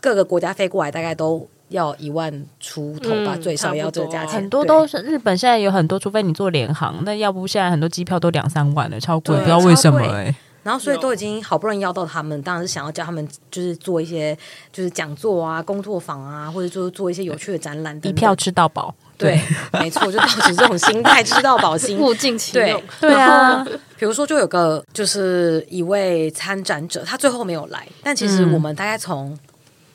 [0.00, 1.48] 各个国家飞过来大概都。
[1.70, 2.30] 要一万
[2.60, 4.34] 出头吧，嗯、最少要这个价钱。
[4.34, 10.34] 很多都是日本现在有很多，除非你做联航，那要不现在很多机票都两三万了，超贵，对不知道为什么哎、欸。
[10.62, 14.36] 然后所以都已经好不容易邀到他们，当然是想要叫他们就是做一些
[14.70, 18.94] 就是讲座啊、工作坊啊，或者就是做一些有趣的展览等等，一票吃到饱。
[19.16, 19.40] 对，
[19.72, 22.82] 对没错，就保持这种心态，吃到饱心，物尽其用。
[23.00, 23.64] 对啊，
[23.96, 29.38] 比如说就有个就是一位参展者，他最后没有来，但其实我们大概从。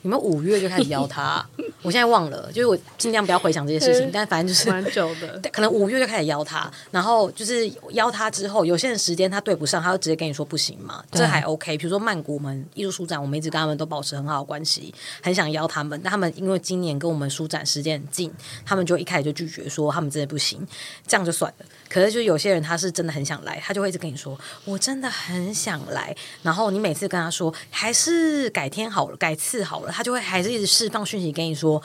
[0.06, 1.43] 你们五月就开始邀他，
[1.82, 11.76] 我现在忘了，就是我尽量不要回想这些事情，但反正就是蛮久的， 可能五月就开始邀他，然后就是邀他之后，有些人时间他对不上，他就直接跟你说不行嘛，这还 OK。
[11.76, 14.93] 比如说曼谷我们艺术书展，我们一直跟他们都保持很好的关系，
[15.24, 18.32] 很想邀他们，但他们因为今年跟我们书展时间很近，
[18.64, 20.64] 他们就一开始就拒绝说他们真的不行，
[21.08, 21.66] 这样就算了。
[21.96, 31.82] 可是就有些人他是真的很想来，他就会一直跟你说我真的很想来，然后你每次跟他说还是改天好了，改次好了，他就会还是一直释放讯息跟你说，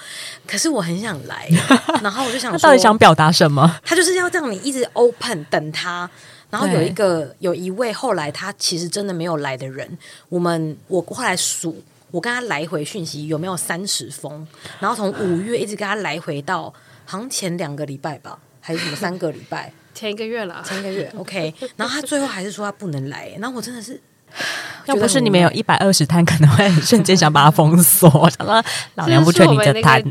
[0.49, 1.49] 可是我很想来，
[2.03, 3.79] 然后我就想说他到底想表达什么？
[3.85, 6.11] 他就是要让你一直 open 等他，
[6.51, 9.97] 然后有一个有一位后来他其实真的没有来的人，
[10.29, 11.81] 我们我后来数，
[12.11, 14.45] 我跟他来回讯息有没有三十封，
[14.81, 16.65] 然后从五月一直跟他来回到
[17.05, 19.73] 好像前两个礼拜吧，还是什么三个礼拜。
[19.95, 21.53] 前一个月了，前一个月， OK。
[21.77, 24.01] 然后他最后还是说他不能来，然后我真的是，
[24.87, 28.09] 要不是你们有一百二十摊，可能会瞬间想把它封锁。
[28.31, 28.65] 想说
[28.95, 30.03] 老娘不缺你这摊，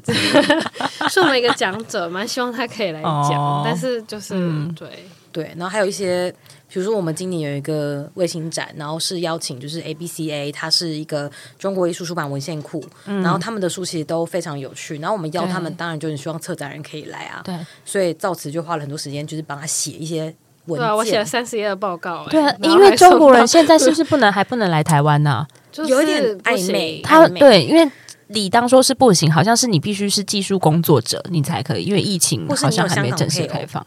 [1.10, 6.34] 是我们一个讲者，蛮希望他可以来讲，哦、但是就是、嗯、对对，然后还有一些。
[6.72, 15.00] 比如说，我们今年有一个卫星展，然后是邀请就是 ABCA，它是一个中国艺术出版文献库，嗯、然后他们的书其实都非常有趣。
[15.00, 17.42] 然后我们邀他们，当然就是希望策展人可以来啊。
[17.44, 20.34] 对，所以造词就花了很多时间，就是帮他写一些
[20.66, 20.80] 文。
[20.80, 22.28] 对啊，我写了三十页的报告。
[22.30, 25.48] 对啊，因为中国人现在是不 是不能还不能来台湾呢、啊？
[25.72, 27.02] 就是有一点暧昧。
[27.04, 27.92] 他对，因为
[28.28, 33.84] 理当说是不行，好像是你必须是技术工作者，你才可以，因为疫情好像还没正式开放。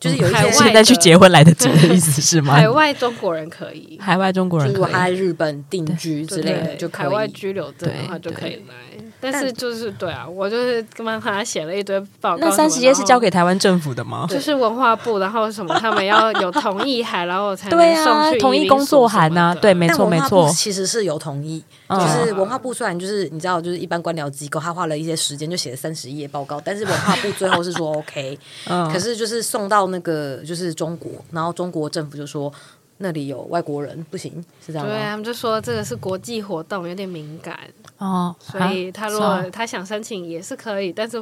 [0.00, 2.54] 就是有一些现在去结婚来得及的意思是吗？
[2.54, 8.74] 海外中国人可以，海外中国人如果他在日本定居之类的，就海外居留证的话就可以来。
[9.20, 12.38] 但是就是对啊，我就是帮他写了一堆报告。
[12.38, 14.24] 那三十页是交给台湾政府的吗？
[14.30, 19.52] 就是文化部，然后什么他们要有同意函，然后才能送去同意工作函啊。
[19.52, 21.64] 对，没错没错，其实是有同意。
[21.88, 28.38] 就是文化部虽然就是你知道，就是一般官僚机构，他花了一些时间就写了三十页报告，但是文化部最后是说 OK。
[28.92, 32.52] 可是就是送到那个就是中国，然后中国政府就说。
[33.00, 34.92] 那里有外国人不行，是这样吗？
[34.92, 37.56] 对，他们就说这个是国际活动，有点敏感
[37.98, 41.16] 哦，所以他如果他想申请也是可以，但是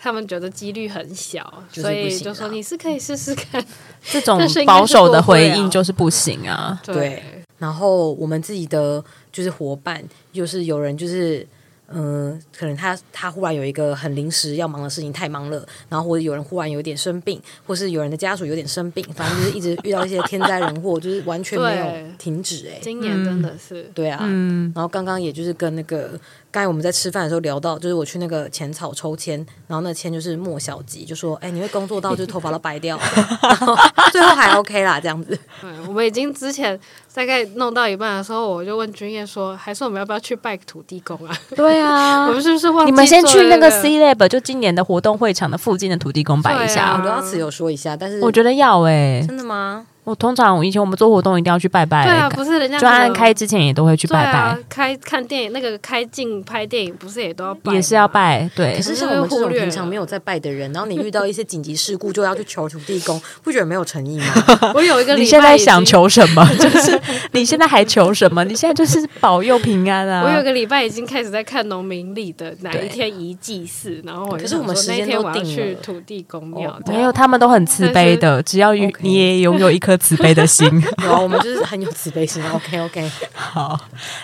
[0.00, 3.62] 他们觉得几率很小，所以就说你是可以试试看。
[4.04, 6.80] 这种保守的回应就是不行啊。
[6.82, 7.22] 对，
[7.58, 9.04] 然后我们自己的
[9.38, 11.46] 就是伙伴，就是有人就是。
[11.90, 22.72] 嗯、呃，可能他他忽然有一个很临时要忙的事情，太忙了，然后或者有人忽然有点生病，或是有人的家属有点生病，反正就是一直遇到一些天灾人祸，就是完全没有停止、欸。
[22.72, 26.10] 哎，今年真的是、嗯、对啊，嗯、然后刚刚也就是跟那个。
[26.50, 29.36] 刚才我们在吃饭的时候聊到，就是我去那个浅草抽签，
[29.66, 32.98] 然后那签就是莫小吉，就说：“哎，你会工作到就是头发都白掉。
[33.42, 33.76] ”然后
[34.10, 35.38] 最后还 OK 啦，这样子。
[35.60, 36.78] 对，我们已经之前
[37.12, 42.90] 大概弄到一半的时候，我就问君叶说：“还是我们要不要去拜土地公啊？”对啊， 我们是不是忘记、那个？
[42.90, 46.96] 你们先去那个 C Lab，就今年的活动会场的附近的土地公拜一下。
[47.02, 49.86] 刘老师有说一下，但是我觉得要哎、欸，真的吗？
[50.08, 54.38] 我通常以前我们做活动一定要去拜拜，对啊，不是人家专案开之前也都会去拜拜。
[54.38, 58.48] 啊、开看电影那个开镜拍电影不是也都要拜，也是要拜。
[58.56, 64.72] 对，可是像我们这种平常没有在拜的人，然后你遇到一些紧急事故就要去求土地公，不觉得没有诚意吗？
[64.74, 66.42] 我有一个礼拜，你现在想求什么？
[66.58, 66.98] 就是
[67.32, 68.42] 你现在还求什么？
[68.44, 70.22] 你现在就是保佑平安啊！
[70.24, 80.66] 我有个礼拜已经开始在看农民历的哪一天宜祭祀，然后我可是我们时间都定去土地公庙，没有，他们都很慈悲的，只要你也拥有一颗慈悲的心。
[81.04, 82.42] 有啊，我们就是很有慈悲心。
[82.50, 83.78] OK OK，好。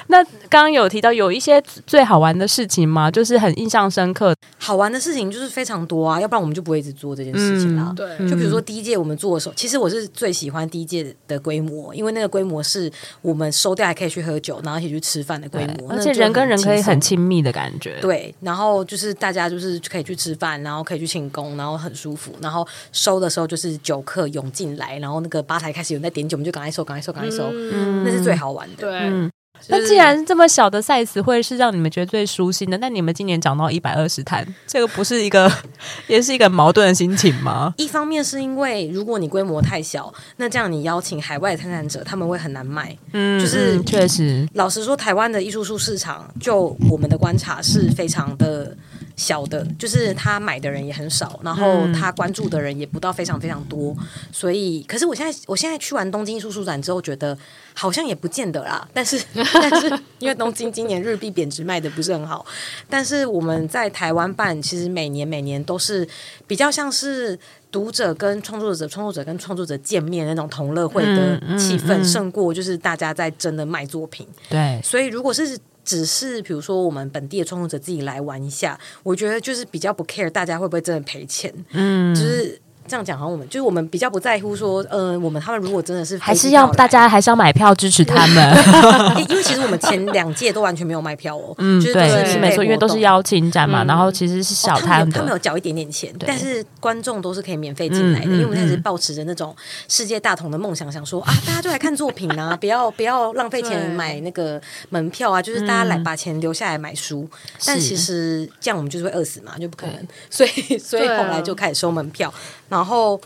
[0.07, 3.11] 那刚刚有提到有一些最好玩的事情吗？
[3.11, 4.35] 就是很印象深刻。
[4.59, 7.93] 好玩的事情就是非常多啊，要不然我们就不会一直做这件事情啦。
[7.95, 17.99] 对、嗯，就比如说第一届我们做的时候，其实我是最喜欢第一届的规模，因为那个规模是我们收掉还可以去喝酒，然后一起去吃饭的规模，而且人跟人可以很亲密的感觉。
[18.01, 22.33] 对，然后就是大家就是可以去吃饭，然后可以去庆功，然后很舒服。
[22.41, 26.37] 然后收的时候就是酒客涌进来，然后那个吧台开始有人在点酒。
[26.37, 28.75] 我们就赶快收，赶快收，赶快收，嗯、那是最好玩的。
[28.79, 29.31] 对，嗯、
[29.69, 35.49] 那既然这么小的 size 会是让你们觉得最舒心的，那你们今年涨到一百二十摊，这个不是一个，
[36.09, 37.73] 也是一个矛盾的心情吗？
[37.77, 42.97] 一方面是因为如果你规模太小，那这样你邀请海外的参展者，他们会很难卖。
[43.12, 48.77] 嗯，就是确实，老实说，台湾的艺术书市场，就我们的观察是非常的。
[49.17, 53.97] 小的，就是他买的人也很少，然后他关注的人也不到非常非常多，
[54.33, 57.37] 所以，可是我现在我现在去完东京艺术书展之后，觉得
[57.75, 58.87] 好像也不见得啦。
[58.93, 59.89] 但是，但 是
[60.19, 62.45] 因为东京今年日币贬值卖的不是很好，
[62.89, 66.09] 但是我们在台湾办，其实每年每年都是
[66.47, 67.39] 比较像是
[67.71, 74.27] 读者跟创作者、创作者跟创作者见面那种同乐会的气氛，胜过就是大家在真的卖作品。
[74.49, 75.57] 对，所以如果是。
[75.85, 82.61] 只是比如说我们本地的创作者自己来玩一下，我觉得就是比较不 care 大家会不会真的赔钱，嗯，就是。
[82.87, 88.57] 这样讲，好像我们就是我们比较不在乎说，呃，我们他们如果真的是还是要大家还是要买票支持他们，
[89.28, 99.55] 因为其实我们前两届都完全没有卖票哦，嗯，就是对，是没错，因为都是邀请展嘛，然后其实是小摊的，他们有缴一点点钱，但是观众都是可以免费进来的，因为我们开始抱持着那种
[99.89, 104.61] 世界大同的梦想，想说啊，大家就来看作品啊， 不要不要浪费钱买那个
[104.91, 107.26] 门票啊，就是大家来把钱留下来买书，
[107.66, 112.32] 但其实这样我们就是会饿死嘛，就不可能，所以 所以后来就开始收门票。
[112.69, 113.21] 然后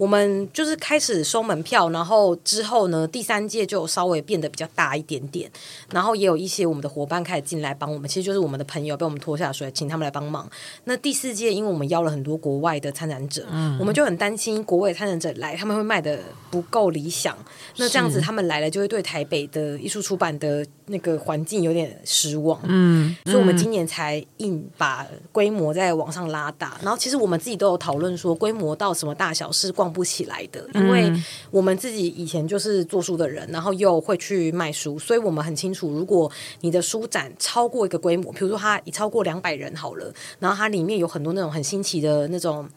[0.00, 5.50] 我们就是开始收门票，然后之后呢，第三届就稍微变得比较大一点点，
[5.90, 10.48] 然后也有一些我们的伙伴开始进来帮我们，其实就是我们的朋友被我们拖下水，请他们来帮忙。
[10.84, 16.18] 那第四届，因为我们邀了很多国外的参展者，嗯，我们就很担心国外参展者来，他们会卖的
[16.50, 17.36] 不够理想。
[17.76, 22.58] 那这样子他们来了，就会对台北的艺术出版的那个环境有点失望。
[22.64, 26.78] 嗯，所以我们今年才硬把规模再往上拉大。
[26.82, 31.12] 然后其实我们自己都有讨论说，规模到什么大小是逛不起来的，因为
[31.50, 36.30] 我们自己以前就是做书的人，然后又会去卖书，所以我们很清楚，如果
[36.60, 42.68] 你的书展超过一个规模，比如说它已超过两百人好了，然后它里面有很多那种很新奇的那种，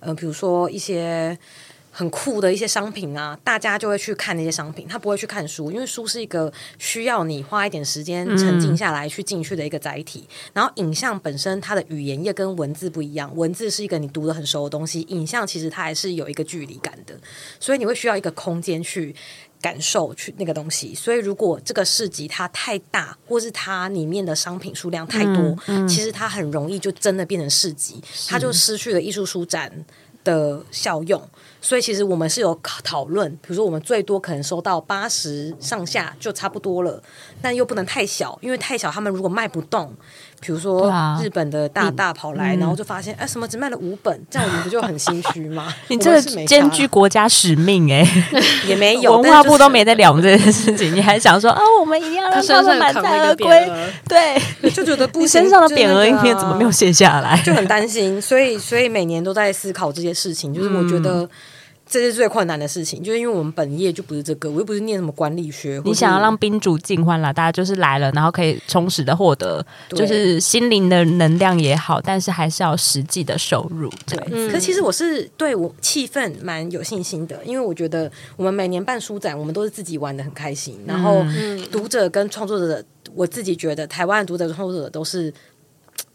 [0.00, 1.38] 呃，比如说一些。
[1.94, 10.26] 很酷的一些商品啊，大家就会去看那些商品，他不会去看书，因为书是一个需要你花一点时间沉浸下来去进去的一个载体。
[10.26, 17.14] 嗯、然后影像本身它的语言也跟文字不一样，文字是一个你读的很熟的东西，影像其实它还是有一个距离感的，
[17.60, 19.14] 所以你会需要一个空间去
[19.60, 20.94] 感受去那个东西。
[20.94, 25.34] 所以如果这个市集它太大，或是它里面的商品数量太多，
[25.66, 29.84] 嗯嗯、其实它很容易就真的变成市集，它就失去了艺术书展
[30.24, 31.22] 的效用。
[31.60, 37.00] 所以其实我们是有讨论，比如说我们最多可能收到八十上下就差不多了，
[37.40, 39.94] 但又不能太小，因为太小他们如果卖不动，
[40.44, 45.72] 比如说日本的大大跑来，然后就发现哎、嗯、什么只卖了五本，这样我们不就很心虚吗？
[45.86, 53.72] 你这个兼具国家使命哎、欸， 也没有文化部都没在聊这件事情，你还想说啊，我们一定要让他们满载而归？
[54.08, 57.40] 对，就觉得不身上的匾额一片怎么没有卸下来？
[57.44, 61.28] 就很担心，所以所以每年都在思考这些事情，就是我觉得。
[61.92, 65.78] 这是最困难的事情，就是因为我们本业就不是这个，我又不是念什么管理学。
[65.84, 73.90] 你想要让宾主尽欢啦，大家就是来了，然后可以充实的获得，就是心灵的能量也好，但是还是要实际的收入。
[74.06, 81.22] 对，嗯、可其实我是对我气氛蛮有信心的，因为我觉得我们每年办书展，我们都是自己玩的很开心，然后
[81.70, 82.82] 读者跟创作者，
[83.14, 85.30] 我自己觉得台湾的读者创作者都是，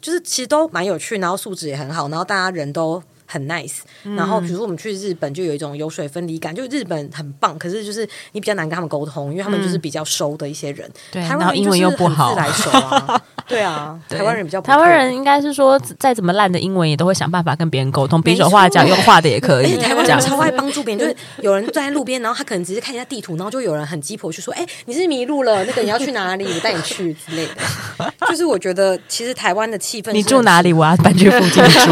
[0.01, 3.03] 就是其实都蛮有趣，然后素质也很好，然后大家人都。
[3.27, 3.79] 很 nice，
[4.15, 19.77] 然后比如说我们去日本就有一种油水分离感，就日本很棒，可是就是你比较难跟他们沟通，因为他们就是比较收的一些人，对，然后英文又不好，自来熟啊， 对啊，台湾人比较台湾人应该是说再怎么烂的英文也都会想办法跟别人沟通，比手画脚用画的也可以。
[19.77, 26.45] 台湾人超爱帮助别人，就是有人站在路边，然后他可能只是看一下地图，然后就有人很鸡婆去说：“哎，你是迷路了，那个你要去哪里？
[26.45, 30.73] 我带你去之类的。”就是我觉得其实台湾的气氛，你住哪里？
[30.73, 31.91] 我要搬去附近住。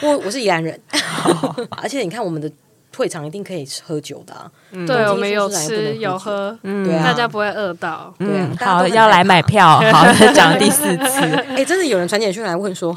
[0.02, 0.78] 我我是宜兰人。
[1.82, 2.50] 而且你看，我们的
[2.92, 4.50] 退场一定可以喝酒的，
[4.86, 8.50] 对，我们有吃有喝，对啊，大家不会饿到，对啊。
[8.60, 11.20] 好，要来买票，好， 讲第四次。
[11.56, 12.96] 哎，真的有人传简讯来问说，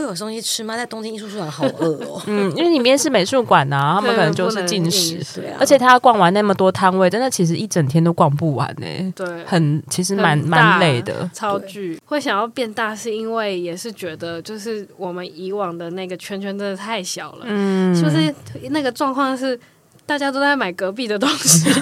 [0.00, 0.76] 会有东西吃吗？
[0.76, 2.20] 在东京艺术书展好饿哦。
[2.26, 5.20] 嗯，因为里面是美术馆呐， 他们可能就是进食。
[5.34, 9.12] 对啊，而且他要逛完那么多摊位，真的其实一整天都逛不完呢。
[9.14, 11.28] 对，很其实蛮蛮累的。
[11.34, 17.44] 超巨会想要变大，是因为也是觉得就是我们以往的那个圈圈真的太小了。
[17.44, 18.34] 嗯，是不是
[18.70, 19.58] 那个状况是
[20.06, 21.70] 大家都在买隔壁的东西？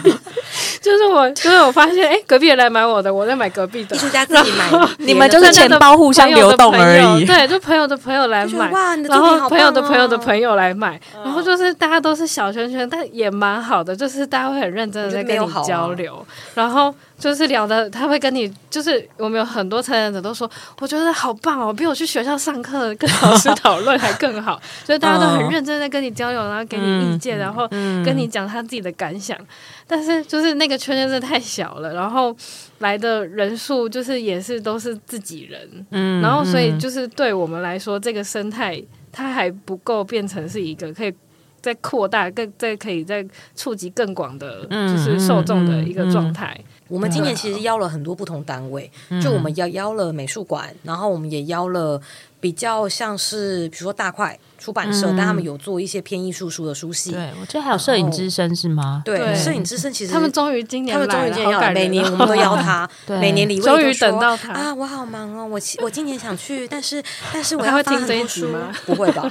[0.82, 7.24] 就是我，就是我发现，哎、欸，隔壁人来买我的，我在买隔壁的，艺术家自己买，你们就是钱包互相流动而已。
[7.24, 8.70] 对，就朋友的朋友来买，
[9.08, 16.24] 然后朋友的朋友的朋友来买，然后就是大家都是小圈圈，但也蛮好的，就是大家会很认真的在跟你交流，
[16.54, 16.94] 然后。
[17.18, 20.48] 就是聊的，他会跟你，就是我们有很多参展者都说，
[20.80, 24.60] 我觉得好棒哦，比我去学校上课跟老师讨论还更好。
[24.86, 27.66] 所以大家都很认真在跟你交流，然后给你意见，然后
[28.04, 29.36] 跟你讲他自己的感想。
[29.86, 32.34] 但是就是那个圈圈真的太小了，然后
[32.78, 41.12] 来的人数就是也是都是自己人，嗯然后所以就是对我们来说，这个生态它还不够变成是一个可以。
[41.60, 43.22] 在扩大，更再可以再
[43.56, 46.56] 触及更广的，就是受众的一个状态。
[46.56, 52.00] 嗯嗯嗯嗯、我们今年其实邀了很多不同单位，嗯、就我们邀邀了美术馆，然后我们也邀了
[52.40, 54.38] 比较像是，比如说大块。
[54.58, 57.12] 出版社，嗯、但他们有做一些偏艺术书的书系。
[57.12, 59.02] 对，我觉得还有摄影之声是吗？
[59.04, 62.88] 对，摄影之声其实他们终于今年，他们终于今年要来，每年我们都邀他，
[63.20, 64.74] 每年李终于等到他啊！
[64.74, 67.02] 我好忙哦，我我今年想去，但是
[67.32, 68.72] 但是我要听这一书吗？
[68.84, 69.30] 不会吧？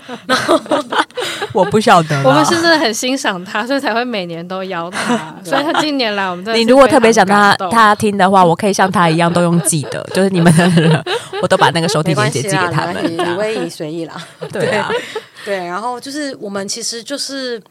[1.53, 5.35] 我不晓得，我们是真的很欣赏他，所以才会每年都邀他。
[5.43, 11.03] 所以他今年来，我们你如果特别想他他听的话，我可以像他一样都用记得，就是你们的，
[11.41, 13.17] 我都把那个收听链接寄给他们。
[13.17, 14.15] 李威仪随意啦，
[14.51, 14.89] 对啊。
[15.47, 17.61] 对，然后就是我们其实就是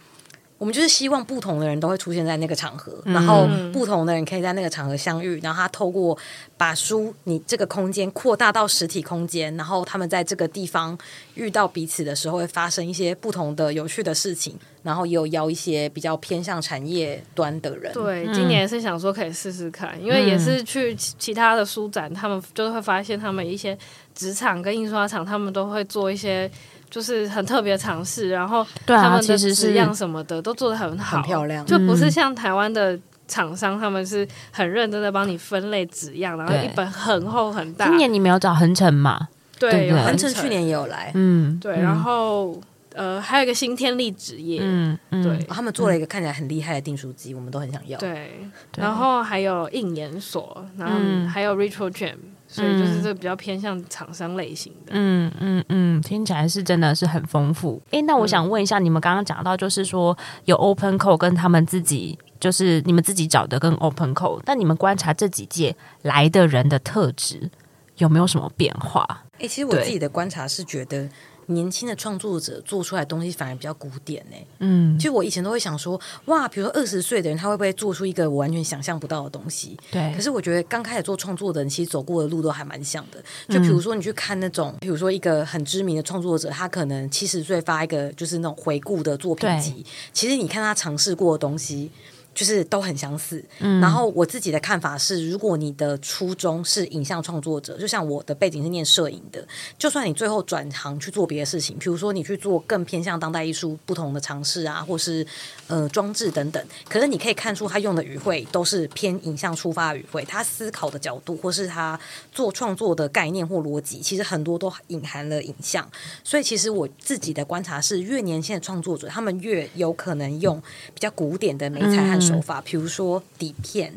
[0.56, 6.16] 我们就是希望不同的人都会出现在那个场合，嗯、然后不同的人可以在那个场合相遇，然后他透过
[6.56, 10.96] 把书你这个空间扩大到实体空间，然后他们在这个地方
[11.34, 17.92] 遇到彼此的时候会发生一些不同的有趣的事情，然后也有邀一些比较偏向产业端的人。
[17.92, 23.76] 对，今年是想说可以试试看，因为也是去其他的书展，他们就会发现他们一些
[24.14, 26.50] 职场跟印刷厂，他们都会做一些。
[26.96, 31.62] 就是很特别的尝试，然后他们的纸样什么的都做的很好，很漂亮。
[31.66, 37.86] 就不是像台湾的厂商，他们是很认真的帮你分类纸样，然后一本很厚很大。
[37.86, 39.28] 今年你没有找恒成嘛？
[39.58, 41.12] 对，恒成去年也有来。
[41.14, 41.78] 嗯，对。
[41.82, 42.58] 然后
[42.94, 47.98] 呃，还有一个新天地纸业，嗯嗯，对，他们做了一个看起来很厉害的订书机，我们都很想要。
[47.98, 52.14] 对，然后还有印研所，然后还有 Retro Jam。
[52.56, 57.80] 所以就是这个比较偏向厂商类型的，嗯嗯嗯，听起来是真的是很丰富。
[57.90, 67.50] 诶，那我想问一下，你们刚刚讲到就是说有 Open Call 跟他们自己，就是你们自己找的跟 Open Call，那你们观察这几届来的人的特质
[67.98, 69.24] 有没有什么变化？
[69.38, 71.08] 诶，其实我自己的观察是觉得。
[71.46, 74.46] 年轻的创作者做出来的东西反而比较古典呢、欸。
[74.58, 79.76] 嗯，其实我以前都会想说，哇，比如说二十岁的人，他会不会做出一个我完全想象不到的东西？
[79.90, 80.12] 对。
[80.14, 83.22] 可是我觉得刚开始做创作的人，其实走过的路都还蛮像的。
[83.48, 91.90] 就比如说你去看那种，比如说一个很知名的创作者，他可能七十岁发一个就是那种回顾的作品集，其实你看他尝试过的东西。
[92.36, 99.42] 就是都很相似，嗯，然后我自己的看法是，如果你的初衷是影像创作者，就像我的背景是念摄影的，
[99.78, 105.26] 就算你最后转行去做别的事情，比如说你去做更偏向当代艺术不同的尝试啊，或是
[105.66, 111.98] 呃装置等等，可是你可以看出他用的语汇都是偏影像出发的语汇，他思考的角度或是他
[112.30, 115.90] 做创作的概念或逻辑，其实很多都隐含了影像。
[116.22, 120.60] 所以其实我自己的观察是，越年轻的创作者，他们越有可能用
[120.92, 123.92] 比较古典的美材和手法，比如说底片，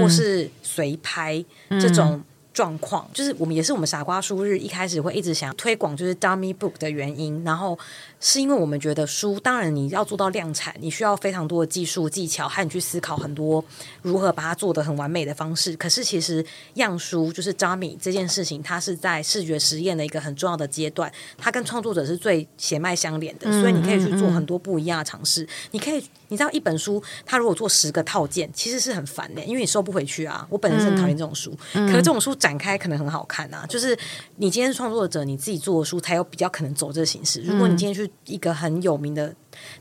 [0.00, 2.22] 或是随拍这种
[2.52, 7.78] 状况，就是我们也是我们傻瓜书日一开始会一直想推广，就是 dummy book 的原因，然后。
[8.26, 13.62] 是因为我们觉得书，当然你要做到量产，你需要非常多的技术技巧，和你去思考很多
[14.00, 15.76] 如何把它做得很完美的方式。
[15.76, 16.42] 可是其实
[16.74, 25.46] 样书就是 dummy 这件事情，它是在视觉实验的一个很重要的阶段，它跟创作者是最血脉相连的，所以你可以去做很多不一样的尝试。
[25.72, 30.46] 你可以，你知道一本书，它如果做十个套件，其实是很烦的，因为你收不回去啊。
[30.48, 33.66] 我本身是很讨厌这种书，可是这种书展开可能很好看啊。
[33.68, 33.94] 就是
[34.36, 37.42] 你今天是创作者，你自己做的书才有比较可能走这个形式。
[37.42, 38.10] 如果你今天去。
[38.26, 39.34] 一个很有名的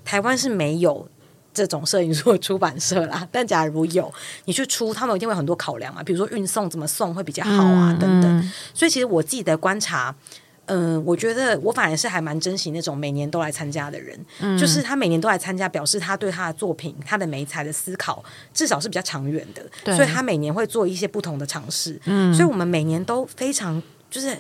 [0.04, 1.08] 台湾是没有
[1.54, 4.12] 这种摄影书的出版社啦，但假如有，
[4.46, 8.52] 你去出，他们一定会有很多考量啊，比如说运送怎么送会比较好啊，等等。
[8.74, 10.16] 所以其实我自己的观察，
[10.66, 14.20] 嗯，我觉得我反而是还蛮珍惜那种每年都来参加的人，
[14.58, 22.00] 就是他每年都来参加，表示他对他的作品、他的美材的思考，至少是比较长远的，所以他每年会做一些不同的尝试。
[22.06, 24.36] 嗯，所以我们每年都非常就是。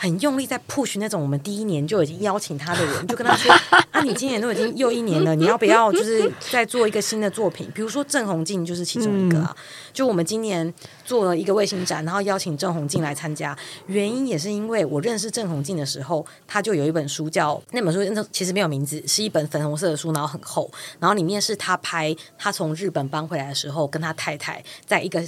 [0.00, 3.52] 很用力在 push 那种我们第一年就已经邀请他的人，就跟他说
[3.92, 7.70] ：“啊，你今年都已经又一年了，你要不要就是再做一个新的作品？
[7.74, 9.54] 比如说郑红静就是其中一个啊。
[9.92, 10.72] 就我们今年
[11.04, 13.54] 做了一个卫星展，然后邀请郑红静来参加，
[13.88, 25.22] 原因也是因为我认识郑红静的时候，他就有一本书叫那本书，其实没有名字，是一本粉红色的书，然后很厚，然后里面是他拍他从日本搬回来的时候，跟他太太在一个。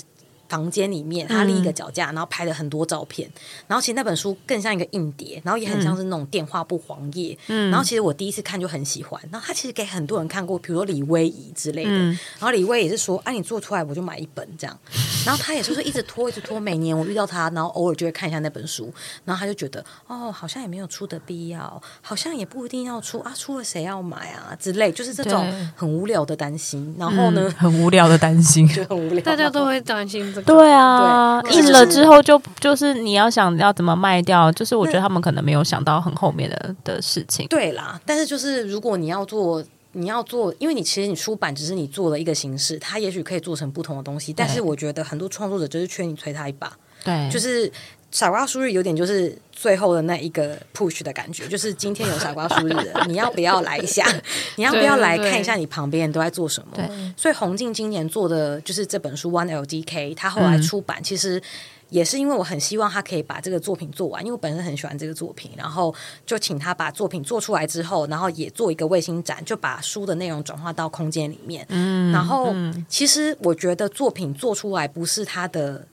[0.52, 3.26] 房间里面，他立一个脚架，然后拍了很多照片。
[3.26, 7.34] 嗯、然后其实那本书更像一个硬碟，然后也很像是那种电话簿黄页。
[7.46, 9.18] 嗯、然后其实我第一次看就很喜欢。
[9.30, 11.90] 然后他其实给很多人看过，比如说李威仪之类的。
[11.90, 14.78] 嗯、然后李威也是说：“啊，你做出来我就买一本这样。”
[15.24, 16.60] 然后他也是说一直拖，一直拖。
[16.60, 18.92] 每年我遇到他，然后偶尔就会看一下那本书。
[19.24, 26.94] 然后他就觉得：“哦，好像也没有出的必要，好像也不一定要出啊，出了谁要买啊之类，就是这种很无聊的担心。
[26.98, 30.52] 然后呢，嗯、很无聊的担心， 就很无聊，大家都会担心这个。
[30.54, 37.46] 对啊，印了之后就就是你要想要怎么卖掉，就是我觉得他们可能没有想到很后面的的事情。
[37.48, 44.32] 对啦，但是就是如果你要做，你要做，因为你其实你出版只是你做了一个形式，它也许可以做成不同的东西。
[44.32, 46.72] 但是我觉得很多创作者就是缺你推他一把，
[47.04, 47.70] 对，就是。
[48.12, 54.06] 傻瓜输日有点就是最后的那一个 push 的感觉，就是今天有傻瓜输日的，你要不要来一下？
[54.56, 57.14] 你要不要来看一下你旁边人都在做什么？
[57.16, 61.42] 所以洪静今年做的就是这本书 One LDK，他后来出版，嗯、其实
[61.88, 65.94] 也是因为我很希望他可以把这个作品做完，因为我本身很喜欢这个作品，然后
[66.26, 71.64] 就请他把作品做出来之后，然后也做一个卫星展，就把书的内容转化到空间里面。
[71.70, 75.86] 嗯，然后、嗯、其实我觉得作品做出来不是他的。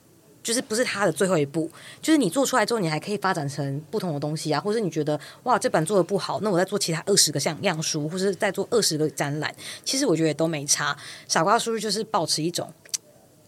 [0.49, 1.69] 就是不是他的最后一步，
[2.01, 9.53] 就是你做出来之后，你还可以发展成不同的东西啊，或者你觉得哇，这版做的不好，那我再做其他二十个像样书，或是再做二十个展览，
[9.85, 10.97] 其实我觉得也都没差。
[11.27, 12.73] 傻瓜书就是保持一种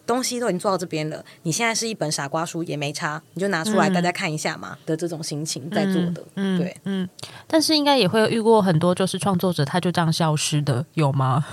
[0.06, 7.10] 东西都已经做到这边了，你现在是一本傻瓜书也没差，你就拿出来大家看一下嘛的这种心情在做的，嗯、对，嗯。
[7.47, 11.43] 但是应该也会遇过很多就是创作者他就这样消失的，有吗？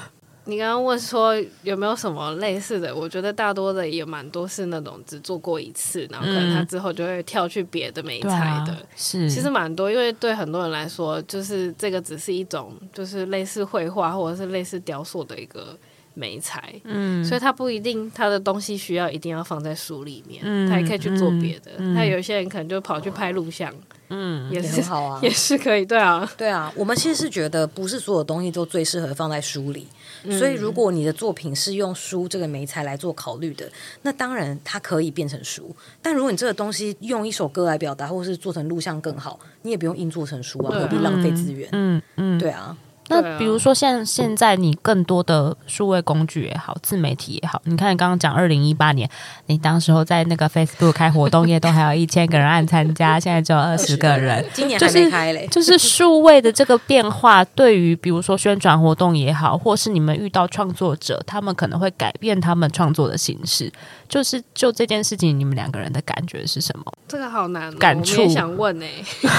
[0.48, 2.96] 你刚刚问说有没有什么类似的？
[2.96, 8.74] 我觉得大多的也蛮多是那种只做过一次，然后可能他之后就会跳去别的美材的。
[8.96, 15.78] 是，其实蛮多，因为对很多人来说，就是这个只是一种，就是类似绘画或者是类似雕塑的一个
[16.14, 16.74] 美材。
[16.84, 21.72] 嗯，所以他不一定他的东西需要一定要放在书里面，嗯，他也可以去做别的。
[21.94, 23.70] 他有些人可能就跑去拍录像。
[24.10, 26.72] 嗯，也是也很好啊， 也是可以，对啊，对啊。
[26.74, 29.86] 我们其实是觉得，不是所有东西都最适合放在书里，
[30.24, 33.70] 嗯、所以如果你的作品是用书这个媒材来做考虑的，
[34.02, 35.74] 那当然它可以变成书。
[36.00, 41.68] 但如果你这个东西用一首歌来表达，或是做成录像更好，你也不用硬做成书啊，何必浪费资源？
[41.72, 42.76] 嗯嗯，对啊。
[43.08, 49.08] 那比如说，像现在你更多的数位工具也好，自媒体也好，你看你刚刚讲二零一八年，
[49.46, 55.46] 你当时候在那个 Facebook 开活动也都还有一千个人按参加， 现在只有二十个人，今年还没开嘞。
[55.50, 63.72] 就是数位的这个变化，对于比如说宣传活动也好，或是你们遇到创作者，他们可能会改变他们创作的形式。
[64.08, 66.84] 就是就这件事情，你们两个人的感觉是什么？
[67.06, 68.22] 这个好难，感触。
[68.22, 68.88] 我也想问哎，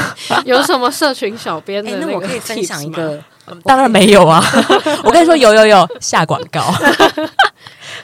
[0.45, 1.97] 有什么社群小编的？
[1.99, 3.23] 那我可以分享一个。
[3.63, 4.43] 当然没有啊！
[5.03, 6.61] 我跟你说，有有有下广告。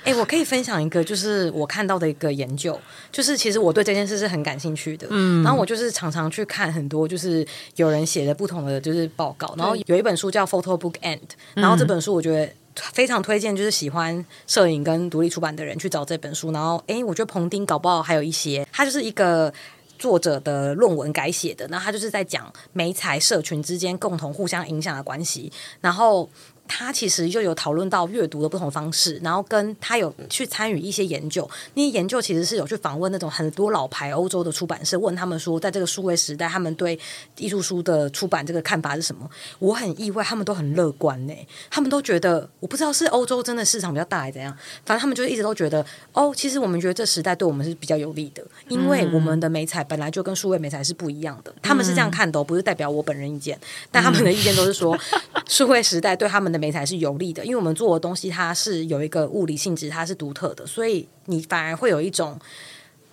[0.03, 2.79] 哎、欸，我可以分享一个，就是我看到的一个研究，
[3.11, 5.07] 就是其实我对这件事是很感兴趣的。
[5.09, 7.45] 嗯，然后我就是常常去看很多，就是
[7.77, 9.55] 有人写的不同的就是报告。
[9.57, 11.17] 然后有一本书叫《Photo Book End》，
[11.55, 12.47] 然后这本书我觉得
[12.93, 16.51] 非常推荐，就是喜欢摄影跟独立出版的人去找这本书。
[16.51, 19.51] 然后，哎、欸，我觉得彭丁搞不好还有一些，他就是一个。
[19.97, 26.29] 作者的论文改写的，那他就是在讲媒材社群之间共同互相影响的关系，然后。
[26.67, 31.49] 他其实就有讨论到阅读的不同方式，然后跟他有去参与一些研究。
[31.75, 36.97] 那些研究其实是有去访问那种很多老牌欧洲的出版社，问他们说，在这个数位时代，他们对
[37.37, 39.29] 艺术书的出版这个看法是什么？
[39.59, 41.33] 我很意外，他们都很乐观呢。
[41.69, 44.55] 他们都觉得，我不知道是欧洲真的市场比较大还是怎样，
[44.85, 51.53] 反正他们就一直都觉得，哦，其实我们觉得这时代对我们是比较有利的，因为我们的美彩本来就跟数位美彩是不一样的。
[51.61, 53.59] 他们是这样看的，不是代表我本人意见，
[53.91, 54.97] 但他们的意见都是说，
[55.47, 62.39] 数位时代对他们的美才是有利的，因为我们做的东西它是有一个物理性质，它是独特的，所以你反而会有一种，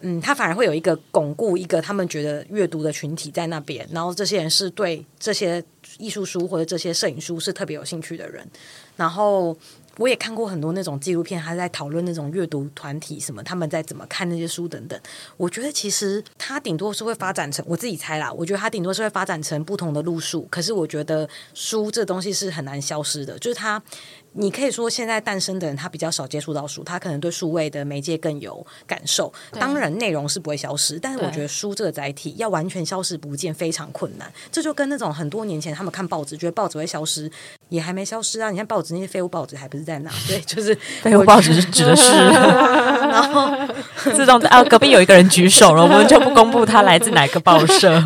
[0.00, 5.62] 嗯，他反而会有一个巩固一个他们觉得阅读的群体在那边，然后这些人是对这些
[5.98, 8.46] 艺术书或者这些摄影书是特别有兴趣的人，
[8.96, 9.56] 然后。
[9.98, 14.98] 我也看过很多那种纪录片，他在讨论那种阅读团体什么，他们在怎么看那些书等等。
[15.36, 20.42] 我觉得其实他顶多是会发展成，我自己猜啦，我觉得他顶多是会发展成不同的路数。
[20.50, 23.82] 可是我觉得书这东西是很难消失的，就是他。
[24.34, 29.32] 你可以说，现在诞生的人他比较少接触到书，他可能对数位的媒介更有感受。
[29.52, 34.32] 当然，内容是不会消失，但是我觉得书这个载体要完全消失不见非常困难。
[34.50, 37.30] 这就跟那种很多年前他们看报纸，觉得报纸会消失，
[37.68, 38.50] 也还没消失啊！
[38.50, 40.10] 你看报纸那些废物报纸还不是在那？
[40.26, 43.50] 对，就是 废物报纸是指的是， 然后
[44.16, 48.02] 自动啊，隔壁有一个人举手了，我们就不公布他来自哪个报社。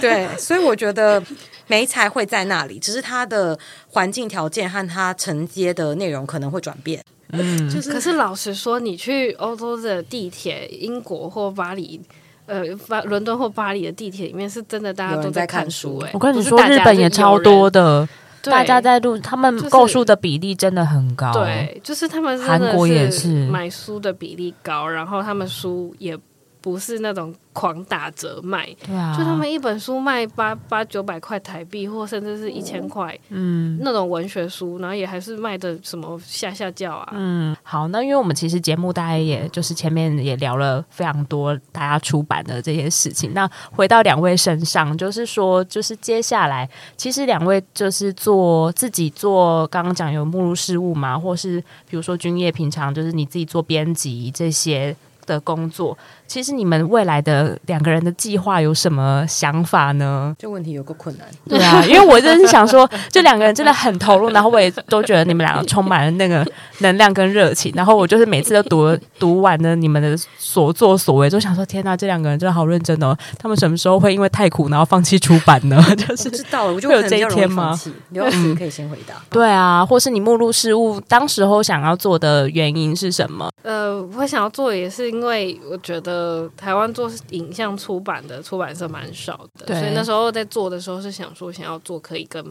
[0.00, 1.22] 对，所以我觉得。
[1.68, 3.58] 媒材会在那里，只是它的
[3.88, 7.02] 环境条件和它承接的内容可能会转变。
[7.30, 7.92] 嗯，就是。
[7.92, 12.00] 可是老实说，你去欧洲的地铁，英国或巴黎，
[12.46, 15.98] 呃，巴伦敦或巴黎的地铁里面，是真的大家都在看书。
[15.98, 18.08] 哎，我跟你说，日本也超多的，
[18.42, 21.30] 大家在录，他们购书的比例真的很高。
[21.34, 26.18] 对，就是他们韩国也是买书的比例高，然后他们书也
[26.60, 27.34] 不是那种。
[27.58, 54.94] 狂打折卖，对啊，就他们一本书卖八八九百块台币，或甚至是一千块，嗯，那种文学书，然后也还是卖的什么下下叫啊，嗯，好，那因为我们其实节目大概也就是前面也聊了非常多大家出版的这些事情，那回到两位身上，就是说，就是接下来其实两位就是做自己做，刚刚讲有目录事务嘛，或是比如说君业平常就是你自己做编辑这些。
[55.28, 55.94] 的工作，
[56.28, 60.36] 其实你们未来的两个人的计划有什么想法呢？
[60.38, 66.46] 这问题有个困难，对啊， 因为我真的是想说，这两个人真的很投入，然后我也都觉得你们两个充满了那个
[66.80, 75.82] 能量跟热情，然后我就是每次都读 读完了你们的所作所为，就想说天哪，这两个人真的好认真哦，他们什么时候会因为太苦然后放弃出版呢？
[75.96, 77.78] 就是知道了，我就会有这一天吗？
[78.10, 79.14] 刘老师可以先回答。
[79.30, 83.48] 对啊，或是你目录事务当时候想要做的原因是什么？
[83.62, 86.17] 呃，我想要做也是因为我觉得
[86.56, 92.44] 台湾做影像出版的出版社蛮少的，所以那时候在做的时候是想说想要做可以跟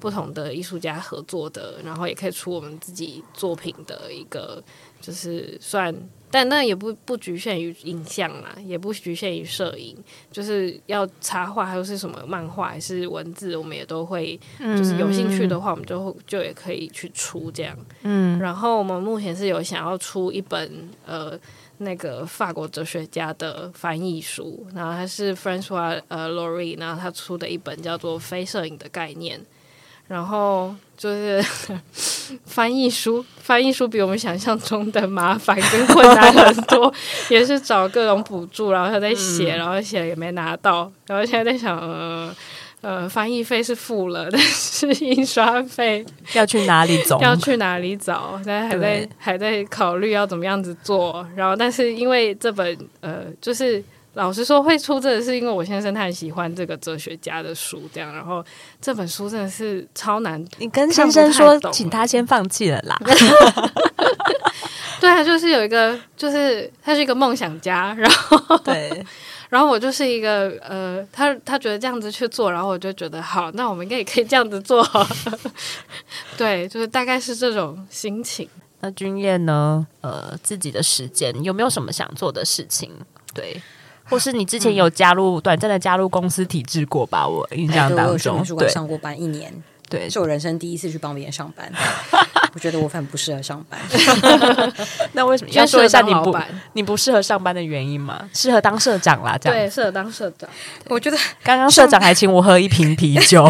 [0.00, 4.62] 不同的艺术家合作的，然后也可以出我们自己作品的一个，
[5.00, 5.94] 就是算。
[6.30, 9.96] 但那也不不局限于影像啦，也不局限于摄影，
[10.32, 17.78] 就是要插画，还有是什么漫画还是文字，我们也都会，就是有兴趣的话，我们就就也可以去出这样。
[18.02, 20.68] 嗯，然后我们目前是有想要出一本
[21.06, 21.38] 呃
[21.78, 29.38] 那个法国哲学家的翻译书，然后他是 Francois 呃 Lorey，然后他出的一本叫做《非摄影的概念》。
[30.06, 31.42] 然后就是
[32.44, 36.92] 翻译书，翻译书比我们想象中的麻烦跟困难很多，
[37.30, 42.30] 也是找各种补助，然后他在写，然后写了也没拿到，然后现在在想，呃，
[42.84, 46.04] 呃，翻译费是付了，但是印刷费
[46.34, 47.18] 要去哪里找？
[47.20, 48.34] 要去哪里找？
[48.44, 53.82] 现在还在还在考虑要怎么样子做，然后但是因为这本呃，就是。
[54.16, 58.44] 老实说，会出这个是因为我先生他很喜欢这个哲学家的书，这样，然后
[58.80, 60.40] 这本书真的是超难。
[60.58, 62.96] 你跟先生说，请他先放弃了啦。
[65.04, 69.04] 对啊，就是有一个，就是他是一个梦想家，然后对，
[69.50, 74.82] 然后我就是一个呃，他他觉得这样子去做，然后我就觉得好，那我们应该也可以这样子做。
[76.38, 78.48] 对，就是大概是这种心情。
[78.80, 79.86] 那君燕呢？
[80.00, 82.90] 呃，自己的时间有没有什么想做的事情？
[83.34, 83.60] 对。
[84.06, 87.28] 或是你之前有加入短暂的加入公司体制过吧？
[87.28, 89.52] 我印象当中，我有上过班一年，
[89.94, 91.70] 对，是我人生第一次去帮别人上班。
[92.54, 93.80] 我觉得我很不适合上班。
[95.12, 96.36] 那为什么要说一下你不
[96.74, 98.28] 你不适合上班的原因吗？
[98.32, 100.48] 适合当社长啦，这样对，适合当社长。
[100.88, 103.44] 我觉得刚刚社长还请我喝一瓶啤酒。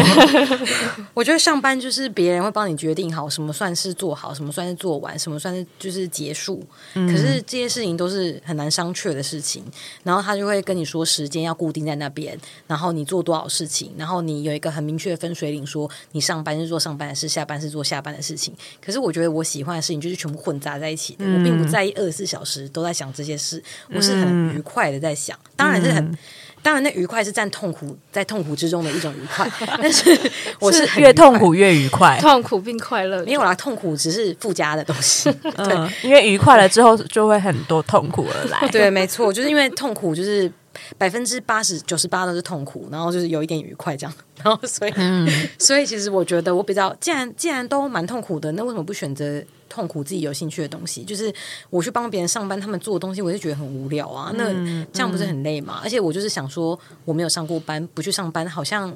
[1.13, 6.65] 我觉得上班就是别人会帮你决定好什么算是做好，什么算是做完，什么算是就是结束。
[6.93, 9.63] 可是这些事情都是很难商榷的事情。
[10.03, 12.35] 然后他就会跟你说时间要固定在那边，
[12.65, 18.53] 然后你做多少事情，然后你有一个很明确的分水岭，说你上班是做上班的事，下班是做下班的事情。
[18.83, 23.61] 可是我觉得我喜欢的事情就是全部混杂在一起的，嗯、我并不在意二十四小时都在想这些事，
[23.93, 26.17] 我是很愉快的在想，当然是很，嗯、
[26.61, 30.17] 当然那愉快是占痛苦在痛苦之中的一种愉快， 但是
[30.59, 40.51] 我是，是越痛苦越愉快，痛苦并快乐，因为我来痛苦只是附加的东西， 对，嗯、因为愉快了之后就会很多痛苦而来，对，没错，就是因为痛苦就是。
[40.97, 44.13] 百分之八十九十八都是痛苦，然后就是有一点愉快这样，
[44.43, 45.27] 然后所以，嗯、
[45.59, 51.03] 所以其实我觉得我比较，既然既然都蛮痛苦的，那为什么不选择痛苦自己有兴趣的东西？
[51.03, 51.33] 就是
[51.69, 54.31] 我去帮别人上班，他们做的东西，我就觉得很无聊啊。
[54.35, 54.45] 那
[54.93, 55.79] 这样不是很累吗？
[55.79, 58.91] 嗯、而且我就是想说，我没有上过班，不去上班，好像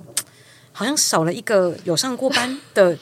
[0.71, 2.97] 好像少了一个有上过班的。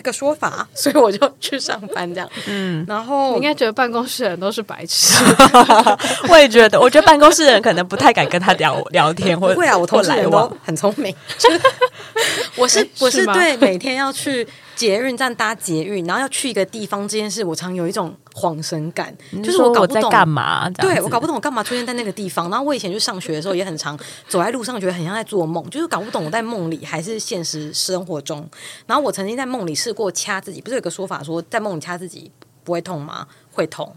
[0.00, 2.30] 这个说法， 所以我就去上班这样。
[2.46, 5.22] 嗯，然后你应该觉得办公室人都是白痴。
[6.30, 11.14] 我也觉得，我觉得办公室人可能不太敢跟他聊聊天，或者会啊，我同事人都很聪明。
[12.56, 14.48] 我是我是对每天要去。
[14.80, 19.14] 捷运站搭捷运，然后要去一个地方这件事，我常有一种恍神感，
[19.44, 20.70] 就是我搞不懂干嘛。
[20.70, 22.48] 对，我搞不懂我干嘛出现在那个地方。
[22.48, 23.94] 然后我以前去上学的时候也很常
[24.26, 28.48] 走在路上，觉得很像在做梦，就是搞不懂我在梦里还是现实生活中。
[28.86, 32.32] 然后我曾经在梦里试过掐自己，不是有个说法说在梦里掐自己
[32.64, 33.26] 不会痛吗？
[33.52, 33.94] 会痛。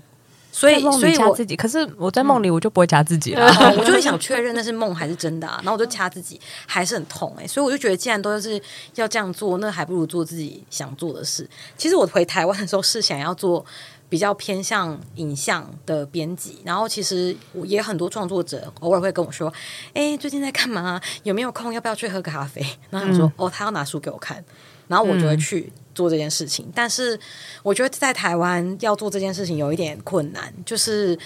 [0.55, 8.61] 所以，所以我自己，可是我在梦里我就不会掐自己了，嗯 我就会想确认那是梦还是真的啊，然后我就掐自己，还是很痛哎、欸，所以我就觉得既然都是
[8.93, 11.49] 要这样做，那还不如做自己想做的事。
[11.75, 13.65] 其实我回台湾的时候是想要做
[14.07, 19.51] 比较偏向影像的编辑，然后其实我也很多创作者偶尔会跟我说，
[19.95, 21.01] 哎、欸，最近在干嘛？
[21.23, 21.73] 有没有空？
[21.73, 22.63] 要不要去喝个咖啡？
[22.91, 24.45] 然后他说，嗯、哦，他要拿书给我看，
[24.87, 25.73] 然后我就会去。
[25.93, 27.19] 做这件事情，但是
[27.61, 31.17] 我觉得在台湾要做这件事情有一点困难，就是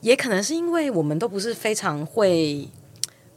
[0.00, 2.68] 也可能是因为我们都不是非常会，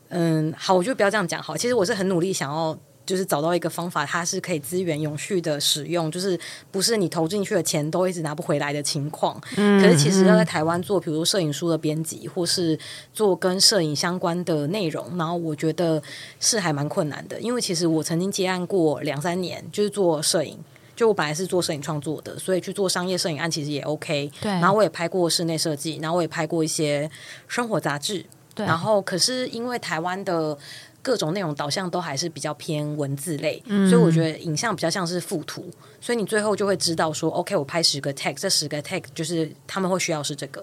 [0.09, 1.55] 嗯，好，我就不要这样讲好。
[1.55, 9.39] 其实我是很努力想要，就是找到一个方法，它是可以资源永续的使用，就是不是你投进去的钱都一直拿不回来的情况。
[9.55, 12.77] 嗯，可是其实要在台湾做，比如摄影书的编辑，或是
[13.13, 16.01] 做跟摄影相关的内容，然后我觉得
[16.39, 20.59] 是还蛮困难的，因为其实我曾经接案过两三年，就是做摄影。
[20.99, 24.29] 就我本来是做摄影创作的，所以去做商业摄影案其实也 OK。
[24.41, 27.09] 对，然后我也拍过室内设计，然后我也拍过一些
[27.47, 28.25] 生活杂志。
[28.53, 30.57] 对，然后可是因为台湾的
[31.01, 35.71] 各种内容导向都还是比较偏文字类，嗯、所以我觉得影像比较像是附图，
[36.01, 40.61] 所以你最后就会知道说，OK，我拍十个 tag，这十个 tag 就是他们会需要是这个，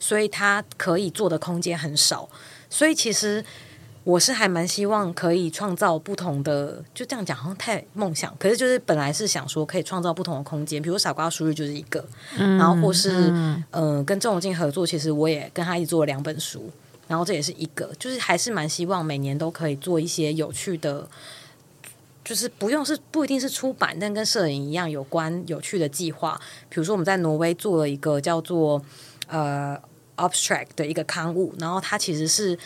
[0.00, 2.28] 所以它可以做的空间很少。
[2.68, 3.44] 所以其实
[4.06, 12.04] 我是还蛮希望可以创造不同的，就这样讲好像太梦想，可是就是本来是想说可以创造不同的空间，比如傻瓜书日就是一个，
[12.38, 16.70] 嗯、然后或是嗯、呃、跟郑荣进合作，其实我也跟他一起做了两本书。
[17.08, 21.08] 然后这也是一个，就是还是蛮希望每年都可以做一些有趣的，
[22.24, 26.40] 就是不用是不一定是出版，但跟摄影一样有关有趣的计划。
[26.68, 28.80] 比如说我们在挪威做了一个叫做
[29.26, 29.76] 呃
[30.14, 32.56] Abstract 的一个刊物，然后它其实是。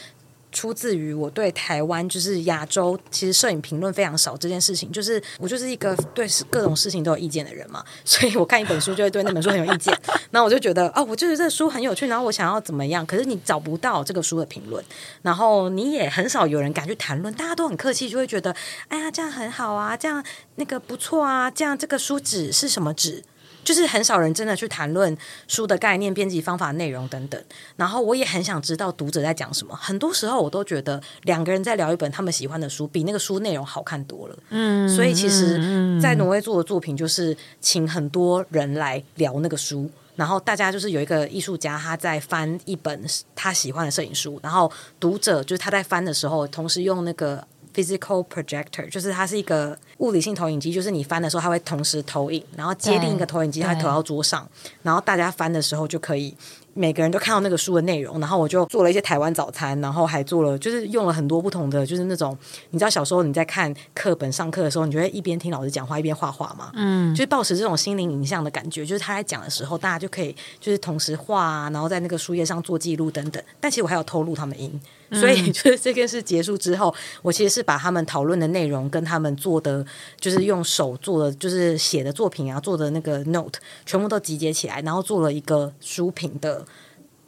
[0.53, 9.96] 出自于我对台湾就是亚洲，其实摄影评论非常少这件事情，就是我就是一个对各种事情都有意见的人嘛，所以我看一本书就会对那本书很有意见，
[10.30, 14.84] 然后我就觉得哦，我觉得这书很有趣，然后我想要怎么样，可是你找不到这个书的评论，
[15.22, 18.55] 然后你也很少有人敢去谈论，大家都很客气，就会觉得
[18.88, 20.24] 哎呀这样很好啊，这样
[20.57, 23.22] 那个不错啊，这样这个书纸是什么纸？
[23.62, 25.16] 就是很少人真的去谈论
[25.48, 27.42] 书的概念、编辑方法、内容等等。
[27.76, 29.76] 然后我也很想知道读者在讲什么。
[29.76, 34.36] 很多时候我都觉得两个人在聊一本他们喜欢的书，比那个书内容好看多了。
[34.50, 43.04] 嗯，所以其实，在挪威做的作品就是请很多人来聊那个书，然后大家就是有一个艺术家他在翻一本
[43.34, 47.46] 他喜欢的摄影书，然后读者就是他在翻的时候，同时用那个。
[47.75, 54.49] Physical projector 就是它是一个物理性投影机，就是你翻的时候，它会同时投影，然后接另一个投影机，它投到桌上，
[54.83, 56.35] 然后大家翻的时候就可以。
[56.73, 62.37] 每个人都看到那个书的内容，然后我就做了一些台湾早餐，然后还做了，就是用了很多不同的，就是那种
[62.71, 73.43] 你知道小时候你在看课本上课的时候，你就会一边听老师讲话一边画画嘛，嗯，就是保持这种心灵影像的感觉，就是他在讲的时候，大家就可以就是同时画啊，然后在那个书页上做记录等等。
[73.59, 74.81] 但其实我还有偷录他们音，
[75.12, 79.84] 所以就是这件事结束之后，我其实是把他们讨论的内容跟他们做的，
[80.18, 86.64] 就是用手做的，就是写的作品啊，做的那个 note 全部都集结起来，然后做了一个书评的。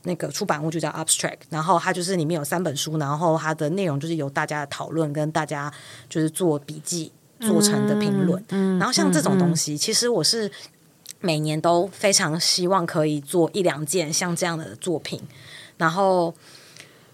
[0.05, 5.73] 那个出版物就叫 Abstract，然后它就是里面有三本书，然后它的内容就是由大家的讨论跟大家
[6.09, 8.43] 就是做笔记做成的评论。
[8.49, 10.51] 嗯，嗯，然后像这种东西，嗯，其实我是
[11.21, 15.23] 每年都非常希望可以做一两件像这样的作品，
[15.77, 16.35] 然后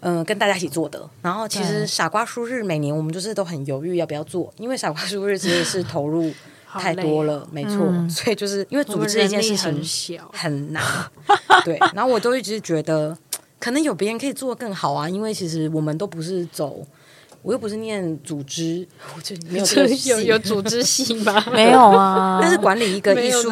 [0.01, 1.09] 嗯，呃，跟大家一起做的。
[1.21, 6.31] 然后其实傻瓜书日每年我们就是都很犹豫要不要做，因为傻瓜书日其实是投入。
[6.71, 9.83] 太多了，没错，嗯、所以就是因为组织一件事情
[10.31, 10.83] 很难，
[11.65, 11.79] 对。
[11.95, 13.17] 然后我都一直觉得，
[13.59, 15.09] 可能有别人可以做得更好啊。
[15.09, 16.85] 因为其实我们都不是走，
[17.41, 18.87] 我又不是念组织，
[19.17, 19.65] 我就没有
[20.15, 21.43] 有有组织性吗？
[21.51, 22.37] 没有啊。
[22.39, 23.49] 但是管理一个艺术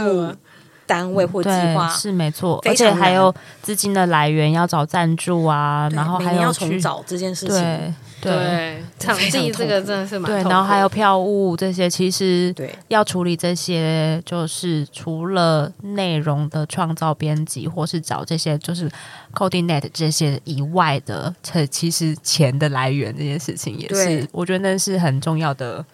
[0.87, 7.95] 单位或计划是没错，而且还有资金的来源要找赞助啊，然后还要重找这件事情。
[8.19, 12.73] 对，场地这个真的是蛮对，然后还有票务这些，其实对。
[12.87, 18.89] 要处理这些，就是除了内容的创造、编辑，或是找这些就是
[19.35, 25.85] coordinate 这些以外的，这其实钱的来源这件事情也是，我觉得那是很重要的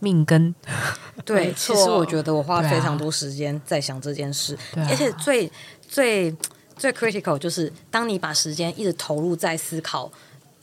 [0.00, 0.52] 命根。
[1.24, 5.50] 对，其实我觉得我花了非常多时间在想这件事，啊、而且最
[5.88, 6.34] 最
[6.76, 10.10] 最 critical 就是当你把时间一直投入在思考。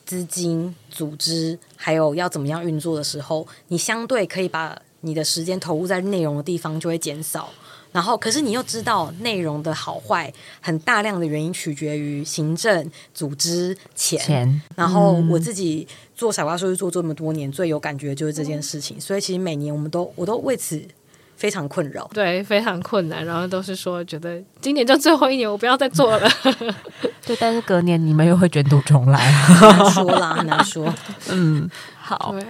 [0.05, 7.49] 资金、组织，还有要怎么样运作的时候，你相对可以把你的时间投入在内容的地方就会减少。
[7.91, 14.17] 然后，可是你又知道内容的好坏，很大量的原因取决于行政、组织、钱。
[14.17, 15.85] 钱然后我自己
[16.17, 18.99] 做傻瓜说是做这么多年，最有感觉的就是这件事情。
[18.99, 20.81] 所以，其实每年我们都我都为此。
[21.37, 26.27] 非常困扰，对，非常困难，然后都是说觉得今年就最后一年，我不要再做了。
[27.23, 30.91] 对，但是隔年你们又会卷土重来，很难说啦，很难说。
[31.29, 32.43] 嗯，好，对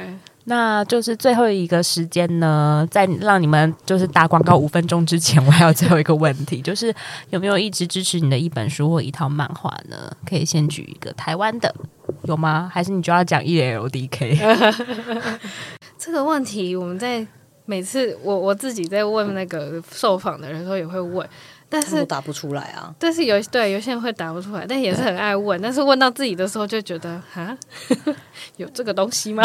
[0.49, 6.93] 那就是最后一个时间呢，在让你们就是打广告五分钟之前，我还有最后一个问题，就是
[7.31, 10.11] 有没有一直支持你的一本书或一套漫画呢？
[10.25, 11.75] 可以先举一个台湾的，
[12.23, 12.71] 有吗？
[12.73, 14.95] 还是你就要讲 ELDK？
[15.99, 17.27] 这个问题我们在。
[17.69, 21.27] 每次我我自己在问那个受访的人时候也会问，
[21.69, 22.93] 但是答不出来啊。
[22.97, 25.61] 但是有对有些人会答不出来，但也是很爱问。
[25.61, 27.57] 但是问到自己的时候就觉得啊，
[28.57, 29.43] 有这个东西吗？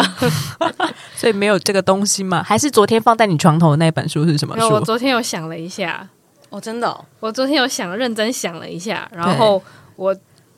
[1.15, 2.43] 所以没有这个东西吗？
[2.43, 4.69] 还是昨天放在你床头的那本书是什么书？
[4.69, 6.07] 我昨天有想了一下，
[6.49, 9.61] 哦，真的、哦，我昨天有想认真想了一下，然后
[9.95, 10.15] 我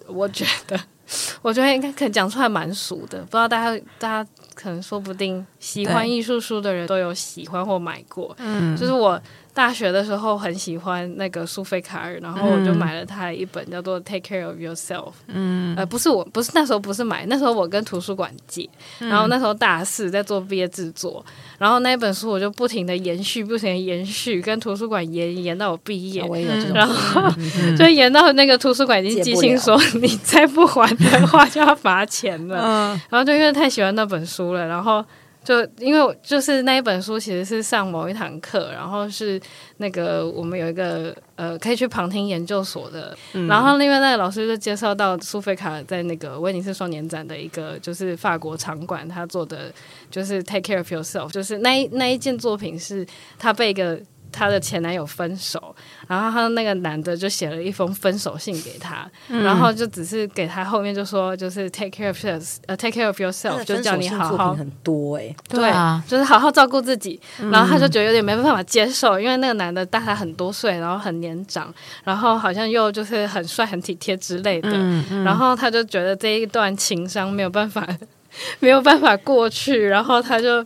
[0.07, 0.79] 我觉得。
[1.43, 8.35] 我觉得应该可能讲出来蛮俗的，不知道大家大家可能说不定喜欢艺术书的人都有喜欢或买过。
[8.39, 9.21] 嗯，就是我
[9.55, 15.07] 大学的时候很喜欢那个苏菲卡尔，然后我就买了他一本叫做《Take Care of Yourself》。
[15.27, 21.25] 嗯，呃，不是我，不是那时候不是买，那时候我跟图书馆借，然后那时候大四在做毕业制作，
[21.57, 35.05] 然后那一本书我就不停的延续，不停的延续，跟图书馆延延到我毕业，嗯、然后、嗯、 就延到那个图书馆已经寄信说你再不还的话就要罚钱了，嗯、然后就因为太喜欢那本书了，然后。
[35.45, 39.39] 就因为就是那一本书，其实是上某一堂课，然后是
[39.77, 49.71] 那个我们有一个呃可以去旁听研究所的，嗯、然后另外那个老师就介绍到苏菲卡在那个威尼斯双年展的一个就是法国场馆，他做的
[50.09, 53.05] 就是 Take Care of Yourself，就是那一那一件作品是
[53.37, 54.01] 他被一个。
[54.35, 55.73] 她的前男友分手，
[56.07, 67.19] 然后他那个男的就写了一封分手信给她，嗯、然后就只是给她后面就说就是 take care of yourself，呃 take care of yourself，就叫你好好很多哎、欸，对啊，就是好好照顾自己。
[67.51, 71.73] 然后她就觉得有点没办法接受，因为那个男的大她很多岁，然后很年长，
[72.03, 77.87] 然后好像又就是很帅很体贴之类的，嗯嗯、然后她就觉得这一段情伤没有办法
[78.59, 80.65] 没有办法过去，然后他就。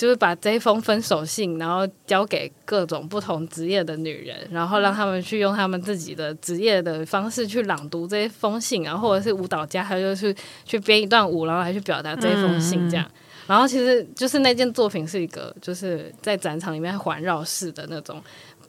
[0.00, 10.34] 就是把这一封分手信，然后交给各种不同职业的女人，然后让他们去用他们自己的职业的方式去朗读这一封信，然后或者是舞蹈家，他就是
[10.64, 13.04] 去编一段舞，然后来去表达这一封信，这样。
[13.06, 18.22] 嗯、然后其实就是那件作品是一个，就是在展场里面环绕式的那种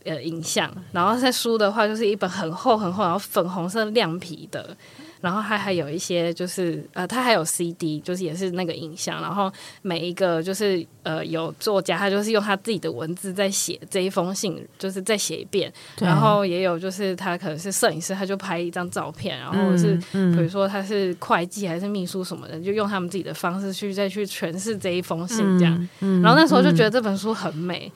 [0.04, 4.76] 呃影像，然后在书的话就是一本很厚很厚，然后粉红色亮皮的。
[5.22, 9.22] 然后他还有一些就是呃，他还有 CD，就是也是那个影像。
[9.22, 9.52] 然后
[9.82, 15.72] 每一个就是呃，有作家他就是用他自己的文字在写这一封信，就是再写一遍。
[16.00, 25.90] 然后也有就是他可能是摄影师，他就拍一张照片，然后是、嗯嗯、比如说他是会计还是秘书什么的，就用他们自己的方式去再去诠释这一封信这样。
[26.00, 27.92] 然后那时候就觉得这本书很美，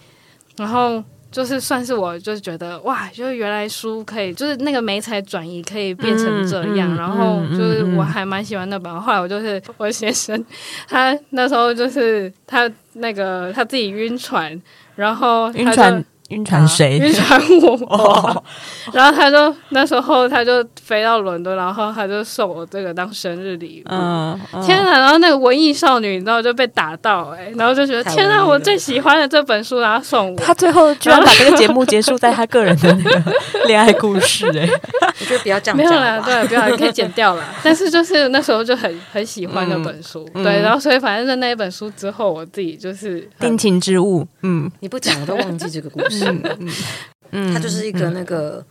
[0.55, 1.03] 然后。
[1.35, 8.89] 就是算是我，就是觉得哇，就是原来书可以，就是那个媒材转移可以变成这样，然后就是我还蛮喜欢那本。
[8.89, 10.45] 嗯、后来我就是我先生，
[10.87, 14.57] 他那时候就是他那个他自己晕船，
[14.95, 16.05] 然后他就。
[16.29, 16.97] 晕船谁？
[16.97, 18.43] 晕船我，
[18.91, 23.89] 然后他就那时候他就飞到伦敦，然后他就送我这个当生日礼物。
[23.91, 24.99] 嗯，天哪！
[24.99, 28.43] 然后那个文艺少女，你知道就被打到哎，然后就觉得天哪！
[28.43, 30.35] 我最喜欢的这本书，然后送我。
[30.37, 33.33] 他最后居然把这个节目结束在他个人的那个
[33.67, 34.67] 恋爱故事哎，
[35.21, 35.77] 我觉得不要这样。
[35.77, 37.43] 没有啦，对，不要可以剪掉了。
[37.63, 44.27] 但是就是那时候就很很喜欢那本书，对，然后所以反正在那一本书之后，我自己就是定情之物。
[44.41, 46.14] 嗯，你不讲我都忘记这个故事。
[47.31, 48.63] 嗯他就是一个那个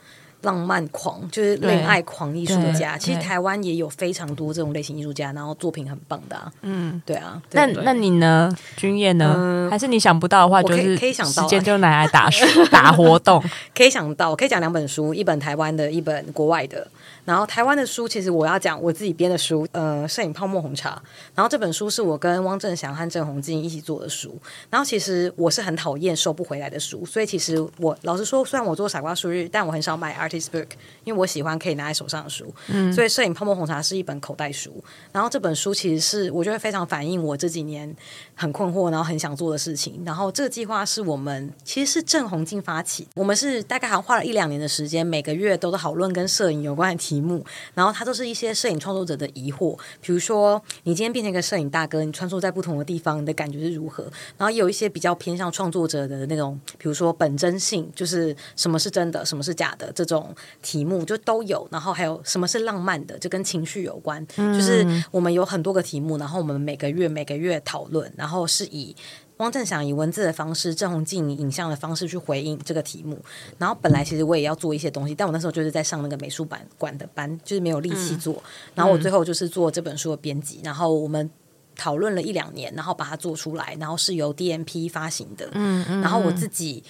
[0.43, 2.97] 浪漫狂，嗯、就是恋爱狂艺术家。
[2.97, 6.53] 其实台湾也有非常多这种类型艺术家，然后作品很棒的、啊。
[6.63, 7.41] 嗯，对啊。
[7.53, 9.35] 那那你呢，君夜呢？
[9.37, 12.29] 嗯、还是你想不到的话，就是可以想到时间就拿来打
[12.71, 13.43] 打活动。
[13.75, 16.87] 可以想到，可以讲两本书，一本台湾的，一本国外的。
[17.25, 21.03] 然后台湾的书，其实我要讲我自己编的书，呃，摄影泡沫红茶。
[21.35, 24.39] 然后这本书是我跟汪正祥和郑红静一起做的书。
[24.69, 30.67] 然后其实我是很讨厌收不回来的书，所以其实我老实说，虽然我做傻瓜书日，但我很少买 artist book，
[31.05, 32.53] 因为我喜欢可以拿在手上的书。
[32.69, 34.83] 嗯，所以摄影泡沫红茶是一本口袋书。
[35.13, 37.95] 然后这本书其实是我觉得非常反映我这几年
[38.35, 40.01] 很困惑，然后很想做的事情。
[40.07, 47.25] 然后这个计划是我们其实是郑红静发起，我们是大概好像花了一两年的时间，每个月都在讨论跟摄影有关的题。
[47.25, 47.43] 目，
[47.75, 54.03] 然后它都是一些摄影创作者的疑惑，比如说你今天变成一个摄影大哥，你穿梭在不同的地方，你的感觉是如何？
[54.37, 61.67] 然后也有一些比较偏向创作者的那种，比如说本真性，就是什么是真的，什么是假的这种题目就都有。
[61.71, 68.95] 然后还有什么是浪漫的，就跟情绪有关，就是我们有很多个题目，然后我们每个月每个月讨论，后是以。
[69.39, 73.19] 汪正想以文字的方式，郑红静以影像的方式去回应这个题目。
[73.59, 78.35] 然后本来其实我也要做一些东西，但我那时候就是在上那个美术馆馆的班，就是没有力气做。
[78.35, 78.43] 嗯、
[78.77, 80.61] 然后我最后就是做这本书的编辑。
[80.63, 81.29] 然后我们
[81.75, 85.49] 讨论了一两年，然后把它做出来，然后是由 DMP 发行的。
[85.55, 86.01] 嗯嗯。
[86.01, 86.85] 然后我自己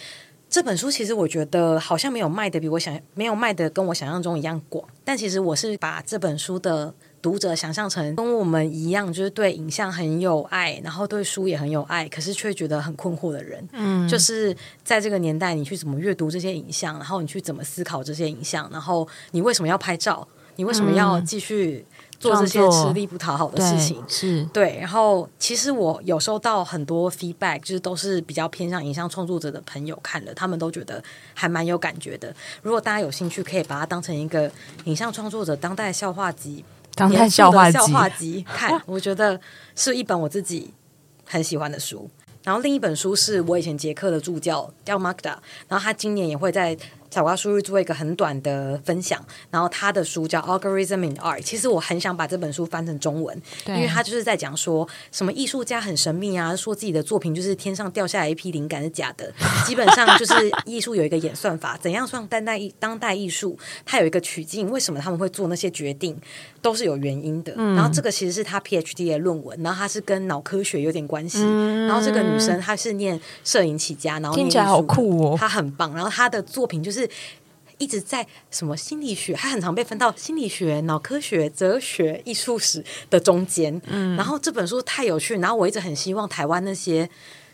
[0.51, 6.93] 这本书其实我觉得好像没有卖的比我想没有卖的跟我想象中一样广，但其实我是把这本书的。
[7.25, 13.67] 读者想象成跟我们一样，就是对影像很有爱，然后对书也很有爱，可是却觉得很困惑的人。
[13.73, 20.29] 嗯，就是在这个年代，你去怎么阅读这些影像，然后你去怎么思考这些影像，然后你为什么要拍照？
[20.57, 21.85] 你为什么要继续
[22.21, 24.01] 做这些吃力不讨好的事情？
[24.03, 24.79] 对，是对。
[24.79, 31.03] 然后，其实我有收到很多 feedback，就是都是比较偏向影像创作者的朋友看的，他们都觉得
[31.33, 32.33] 还蛮有感觉的。
[32.63, 34.49] 如果大家有兴趣，可以把它当成一个
[34.85, 36.63] 影像创作者当代笑话集。
[36.95, 39.41] 当代笑话笑话集看，我觉得
[39.75, 40.73] 是一本我自己
[41.25, 42.09] 很喜欢的书。
[42.43, 45.37] 然后另一本书是我以前捷克的助教叫 Magda，
[45.69, 46.77] 然后他今年也会在。
[47.15, 51.39] 傻瓜叔叔做一个很短的分享，然后他的书叫《Algorithm in Art》。
[51.41, 59.33] 其实我很想把这本书翻成中文，因为他就是在讲说什么艺术家很神秘啊，说自己的作品就是天上掉下来一批灵感是假的。
[59.65, 60.35] 基本上就是
[60.65, 63.57] 艺术有一个演算法，怎样算当代艺当代艺术？
[63.87, 66.21] 它有一个曲径，为什么他们会做那些决定，
[66.61, 67.53] 都是有原因的。
[67.57, 71.39] 嗯、然后这个其实是他 PhD 的论文，然后他是跟脑科学有点关系。
[71.43, 75.95] 嗯、然后这个女生她是念摄影起家，然后念听起来好酷哦，她很棒。
[75.95, 77.04] 然后她的作品就是。
[77.79, 83.81] 一直在什么心理学，他很常被分到心理学、脑科学、哲学、艺术史的中间。
[83.87, 87.09] 嗯，然后这本书太有趣，然后我一直很希望台湾那些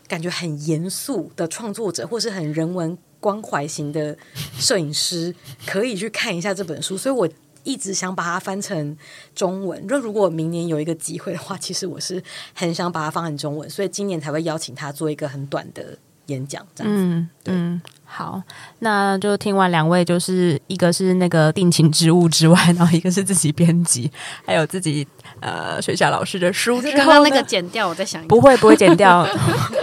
[0.07, 4.15] 感觉很严肃的创作者，或是很人文关怀型的
[4.59, 5.33] 摄影师，
[5.65, 6.95] 可以去看一下这本书。
[6.95, 7.27] 所以我
[7.63, 8.95] 一直想把它翻成
[9.33, 9.83] 中文。
[9.87, 12.21] 那如果明年有一个机会的话，其实我是
[12.53, 15.97] 很想把它翻成中文，所以今年才会邀请他做一个很短的
[16.27, 16.65] 演讲。
[16.75, 17.53] 这样子，嗯，对。
[17.55, 17.81] 嗯
[18.13, 18.43] 好，
[18.79, 24.11] 那就听完两位，就是一个是那个定情之物之外，然后一个是自己编辑，
[24.45, 25.07] 还有自己
[25.39, 26.81] 呃学校老师的书。
[26.81, 29.25] 刚刚那个剪掉，我在想，不会不会剪掉。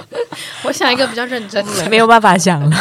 [0.62, 2.76] 我想一个比较认真的， 没有办法想了。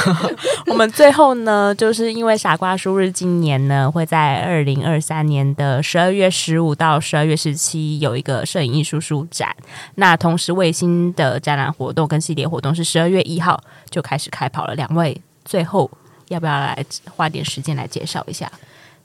[0.66, 9.56] 我们最后呢，就是因为傻瓜书日今年呢会在二零二三年的十二月十五到十二月十七有一个摄影艺术书展，
[9.96, 13.60] 那同时卫星的展览活动跟系列活动是十二月一号
[13.90, 14.76] 就开始开跑了。
[14.76, 15.20] 两位。
[15.48, 15.90] 最后，
[16.28, 18.52] 要不要来花点时间来介绍一下，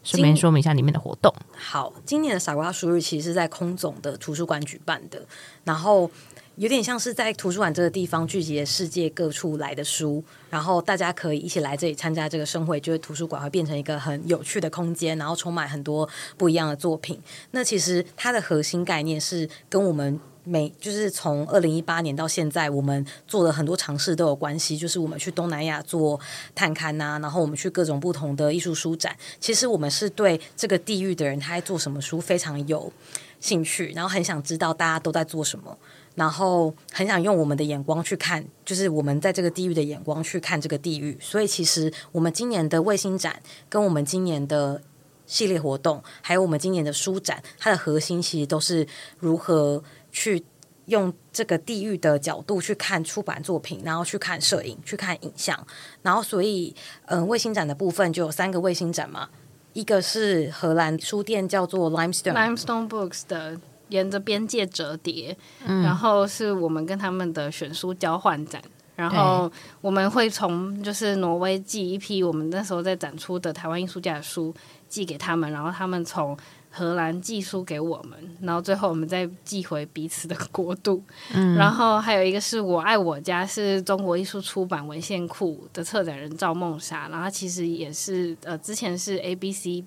[0.03, 1.33] 顺便说明一下里面的活动？
[1.57, 5.25] 好，今年的傻瓜书日其实是在空总的图书馆举办的，
[5.63, 6.11] 然后
[6.57, 17.19] 有点像是在图书馆这个地方聚集了世界各处来的书，然后大家可以一起来这里参加这个盛会，就是图书馆会变成一个很有趣的空间，然后充满很多不一样的作品。
[17.53, 20.19] 那其实它的核心概念是跟我们。
[20.45, 24.77] 每就是从二零一八年到现在，我们做了很多尝试都有关系。
[24.77, 26.19] 就是我们去东南亚做
[26.55, 29.17] 探勘呐、然后我们去各种不同的艺术书展。
[29.39, 32.93] 其实我们是对这个地域的人他在做什么书非常有
[33.39, 35.79] 兴趣，然后很想知道大家都在做什么，
[36.17, 41.17] 然后很想用我们的眼光去看，就是我们在这个地域的眼光去看这个地域。
[41.21, 44.83] 所以其实我们今年的卫星展跟我们今年的
[45.27, 48.85] 系列活动，还有我们今年的书展，它的核心其实都是
[49.21, 49.83] 如何。
[50.13, 50.45] 去
[50.87, 55.59] 用这个地域的角度去看出版作品，然后去看摄影，去看影像，
[56.03, 56.75] 然后所以，
[57.07, 59.29] 嗯、呃，卫星展的部分就有三个卫星展嘛，
[59.73, 63.59] 一个是荷兰书店叫做 Limestone Limestone Books 的
[63.89, 68.61] 沿着边界折叠，嗯、然后是我们跟他们的选书交换展，
[68.97, 74.53] 然后我们会从就是挪威寄一批我们那时候在展出的台湾艺术家的书
[74.89, 76.37] 寄给他们，然后他们从。
[76.75, 81.03] 荷兰寄书给我们，然后最后我们再寄回彼此的国度。
[81.35, 89.85] 嗯，然后还有一个是我爱我家，是中国艺术出版文献库的策展人赵梦莎，然后他其实也是呃之前是 ABC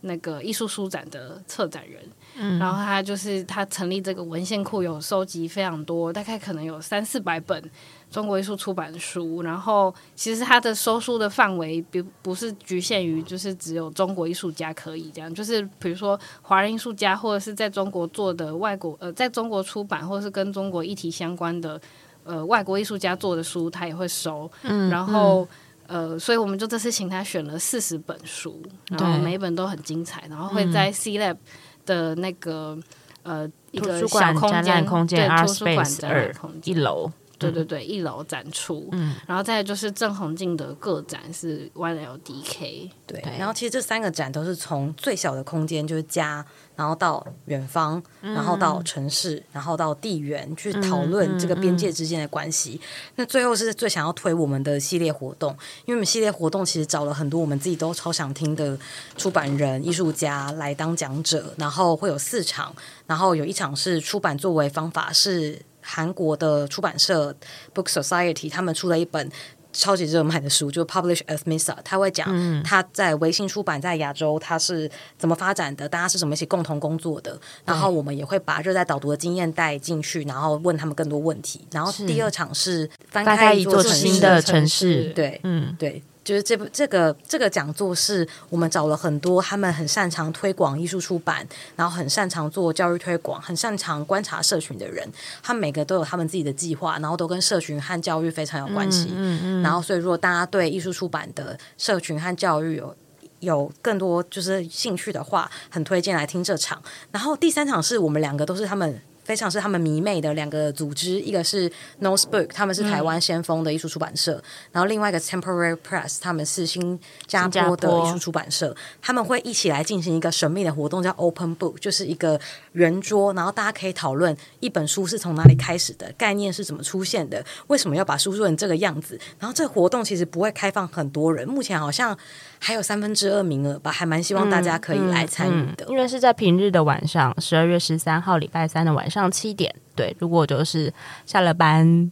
[0.00, 2.02] 那个艺术书展的策展人。
[2.36, 7.70] 嗯，然后他就是他成立这个文献库，有收集非常多，大概可能有三四百本。
[8.14, 21.80] 中国艺术出版书，然后其实它的收书的范围不不是局限于就是只有中国艺术家可以这样，就是比如说华人艺术家或者是在中国做的外国呃在中国出版或者是跟中国议题相关的
[22.22, 24.48] 呃外国艺术家做的书，他也会收。
[24.62, 25.44] 嗯，然后、
[25.88, 31.36] 嗯、呃，所以我们就这次请他选了四十本书，然后每一本都很精彩，然后会在 C Lab
[31.84, 32.78] 的那个
[33.24, 37.10] 呃一个小空间空间对图书馆展览空间一楼。
[37.38, 46.44] 对对对，一楼展出，嗯，然后再就是郑弘进的个展是 YLDK，对，然后其实这三个展都是从最小的空间就是家，
[46.76, 52.80] 然后到远方，然后到城市，然后到地缘去讨论这个边界之间的关系。
[53.16, 55.50] 那最后是最想要推我们的系列活动，
[55.86, 58.78] 因为我们系列活动其实找了很多我们自己都超想听的
[59.16, 62.74] 出版人、艺术家来当讲者，然后会有四场，
[63.06, 65.60] 然后有一场是出版作为方法是。
[65.86, 67.36] 韩国的出版社
[67.74, 69.30] Book Society 他们出了一本
[69.72, 71.76] 超级热卖的书，就 Publish as Misa。
[71.84, 74.88] 他会讲他在微信出版在亚洲他是
[75.18, 77.38] 怎么发展的，大家是怎么一起共同工作的。
[77.64, 81.66] 然后我们也会把热带导读的经验带进去，然后问他们更多问题。
[81.72, 86.02] 然后第二场是翻开一座新的城市，对，嗯，对。
[86.24, 91.46] 就是这部这个这个讲座是我们找了很多他们很擅长推广艺术出版，
[91.76, 95.06] 然后很擅长做教育推广，很擅长观察社群的人，
[95.42, 99.08] 他们每个都有他们自己的计划，然后都跟社群和教育非常有关系。
[99.10, 99.62] 嗯嗯嗯。
[99.62, 102.96] 然后，所以如果大家对艺术出版的社群和教育有
[103.40, 106.82] 有更多就是兴趣的话，很推荐来听这场。
[107.10, 109.00] 然后第三场是我们两个都是他们。
[109.24, 111.70] 非常是他们迷妹的两个组织，一个是
[112.00, 114.42] Nosebook，他们是台湾先锋的艺术出版社，嗯、
[114.72, 122.38] 然后另外一个 Temporary Press，他们是新加坡的艺术出版社，他们会一起来进行一个神秘的活动，叫 Open Book，就是一个
[122.72, 132.16] 圆桌，然后大家可以讨论一本书是从哪里开始的，概念是怎么出现的，为什么要把书做成这个样子，然后这个活动其实不会开放很多人，目前好像
[132.64, 140.90] 还有三分之二名额吧，还蛮希望大家可以来参与的、嗯嗯嗯，因为是在平日的晚上，十二月十三号礼拜三的晚上七点，对，如果就是
[141.26, 142.10] 下了班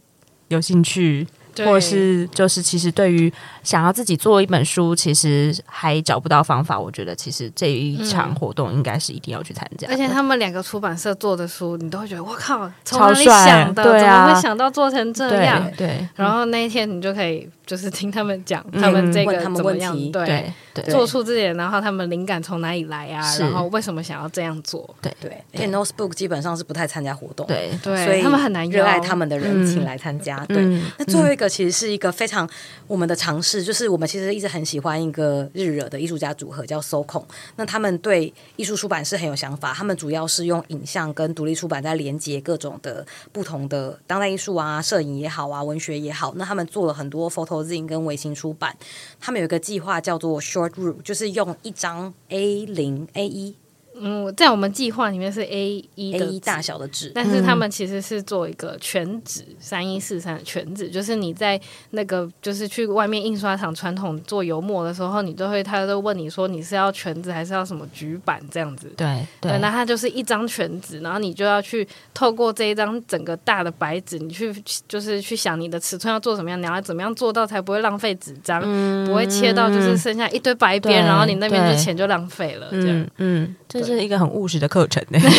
[0.49, 1.27] 有兴趣。
[1.55, 3.31] 或者是就是其实对于
[3.61, 6.79] 想要自己做一本书，其实还找不到方法。
[6.79, 9.87] 我觉得其实这一场活动应该是一定要去参加。
[9.87, 13.83] 而且他们两个出版社做的书，你都会觉得我靠，从哪里想的？
[13.83, 15.63] 对啊，怎么会想到做成这样？
[15.77, 17.47] 对，对，然后那一天你就可以。
[17.65, 23.37] 就是听他们讲他们这个怎么样，对对，做出这点，然后他们灵感从哪里来啊？
[23.37, 24.87] 然后为什么想要这样做？
[25.01, 25.43] 对对。
[25.51, 30.43] 因为 Notebook 基本上是不太参加活动，对对，所以他们很难热爱他们的人请来参加。
[30.45, 30.57] 对，
[30.97, 32.49] 那最后一个其实是一个非常
[32.87, 37.23] 我们的尝试，就是我们其实一直很喜欢一个日惹的艺术家组合叫 SOKON。
[37.55, 46.33] 那他们对艺术出版是很有想法，他们主要是用影像跟独立出版在连接各种的不同的当代艺术啊、摄影也好啊、文学也好。
[46.35, 48.33] 那他们做了很多投资影跟微型。
[48.33, 48.75] 出版，
[49.19, 53.55] 他们有一个计划叫做 Short Rule，就是用一张 A 零 A 一。
[53.99, 61.59] 嗯，在我们计划里面是 A 一 A 一大小的纸，但是他们其实是做一个全纸三一四三的全纸，就是你在
[61.91, 68.91] 那个就是去外面印刷厂传统做油墨的时候，你都会他都问你说你是要全纸还是要什么局版这样子。
[68.97, 74.53] 对对，那它就是一张全纸，然后你就要去透过这一张整个大的白纸，你去
[74.87, 83.07] 就是去想你的尺寸要做什么样，你要怎么样做到才不会浪费纸张，嗯、不会切到就是剩下一堆白边，然后你那边就钱就浪费了这样。
[83.17, 85.19] 嗯，这、嗯、是一个很务实的课程呢。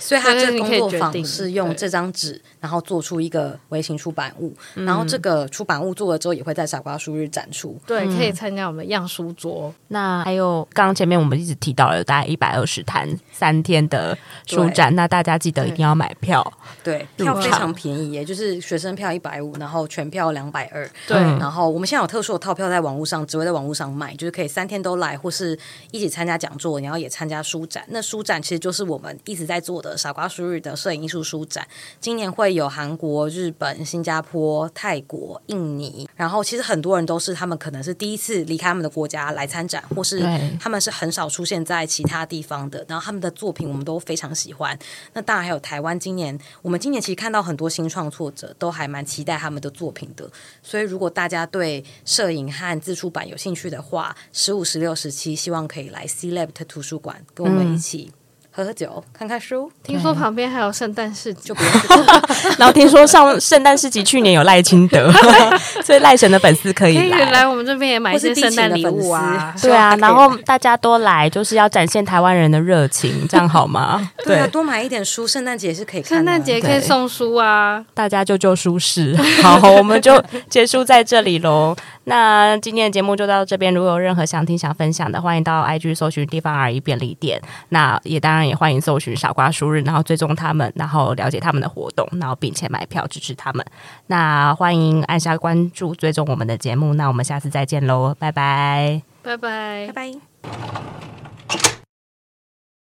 [0.00, 7.78] 所以他这个工作坊是用这张纸，然后做出一个微型出版物，然后这个出版物做了之后也会在傻瓜书日展出。
[7.86, 9.74] 对，可以参加我们的样书桌。
[9.88, 14.16] 那还有刚刚前面我们一直提到了大概一百二十摊三天的
[14.46, 16.52] 书展，那大家记得一定要买票。
[16.82, 20.88] 对，票非常便宜，也就是学生票一百五，然后全票两百二。
[21.06, 25.58] 对，然后我们现在有特殊的套票在网络上，只会在网络上卖，就是可以三天都来，或是
[25.90, 27.84] 一起参加讲座，然后也参加书展。
[27.88, 31.66] 那书展其实就是我们一直在做的傻瓜书日的摄影艺术书展，
[32.00, 40.20] 今年会有韩国、日本、新加坡、泰国、印尼，然后其实很多人都是他们可能是第一次离开他们的国家来参展，或是
[40.60, 44.78] 他们是很少出现在其他地方的，然后他们的作品我们都非常喜欢。
[45.12, 50.30] 那当然还有台湾，今年我们今年其实看到很多新创作者，都还蛮期待他们的作品的。
[50.62, 58.10] 所以如果大家对摄影和自出版有兴趣的话，十五、十六、十七，希望可以来 C Lab 图书馆跟我们一起。
[58.50, 59.70] 喝喝酒，看看书。
[59.84, 61.72] 听说旁边还有圣诞市集，就不用
[62.58, 65.12] 然后听说上圣诞市集去年有赖清德，
[65.86, 69.54] 所以赖神的粉丝可以来，可以来我们这边也买一些圣诞礼物啊。
[69.62, 74.10] 对啊，然后大家都来，就是要展现台湾人的热情，这样好吗？
[74.26, 79.16] 对啊，多买一点书，圣诞节是可以看，圣诞节可以送书啊，大家就就舒适。
[79.40, 80.20] 好，我们就
[80.50, 81.76] 结束在这里喽。
[82.08, 87.40] 那今天的节目就到这边，如果有任何想听、想分享的，欢迎到 IG 搜寻地方而已便利店。
[87.68, 88.48] 那也当然。
[88.48, 93.62] 也欢迎搜寻傻瓜书日，然后追踪他们，然后了解他们的活动，然后并且买票支持他们。
[94.06, 96.94] 那欢迎按下关注，追踪我们的节目。
[96.94, 101.77] 那我们下次再见喽，拜拜，拜拜，拜拜。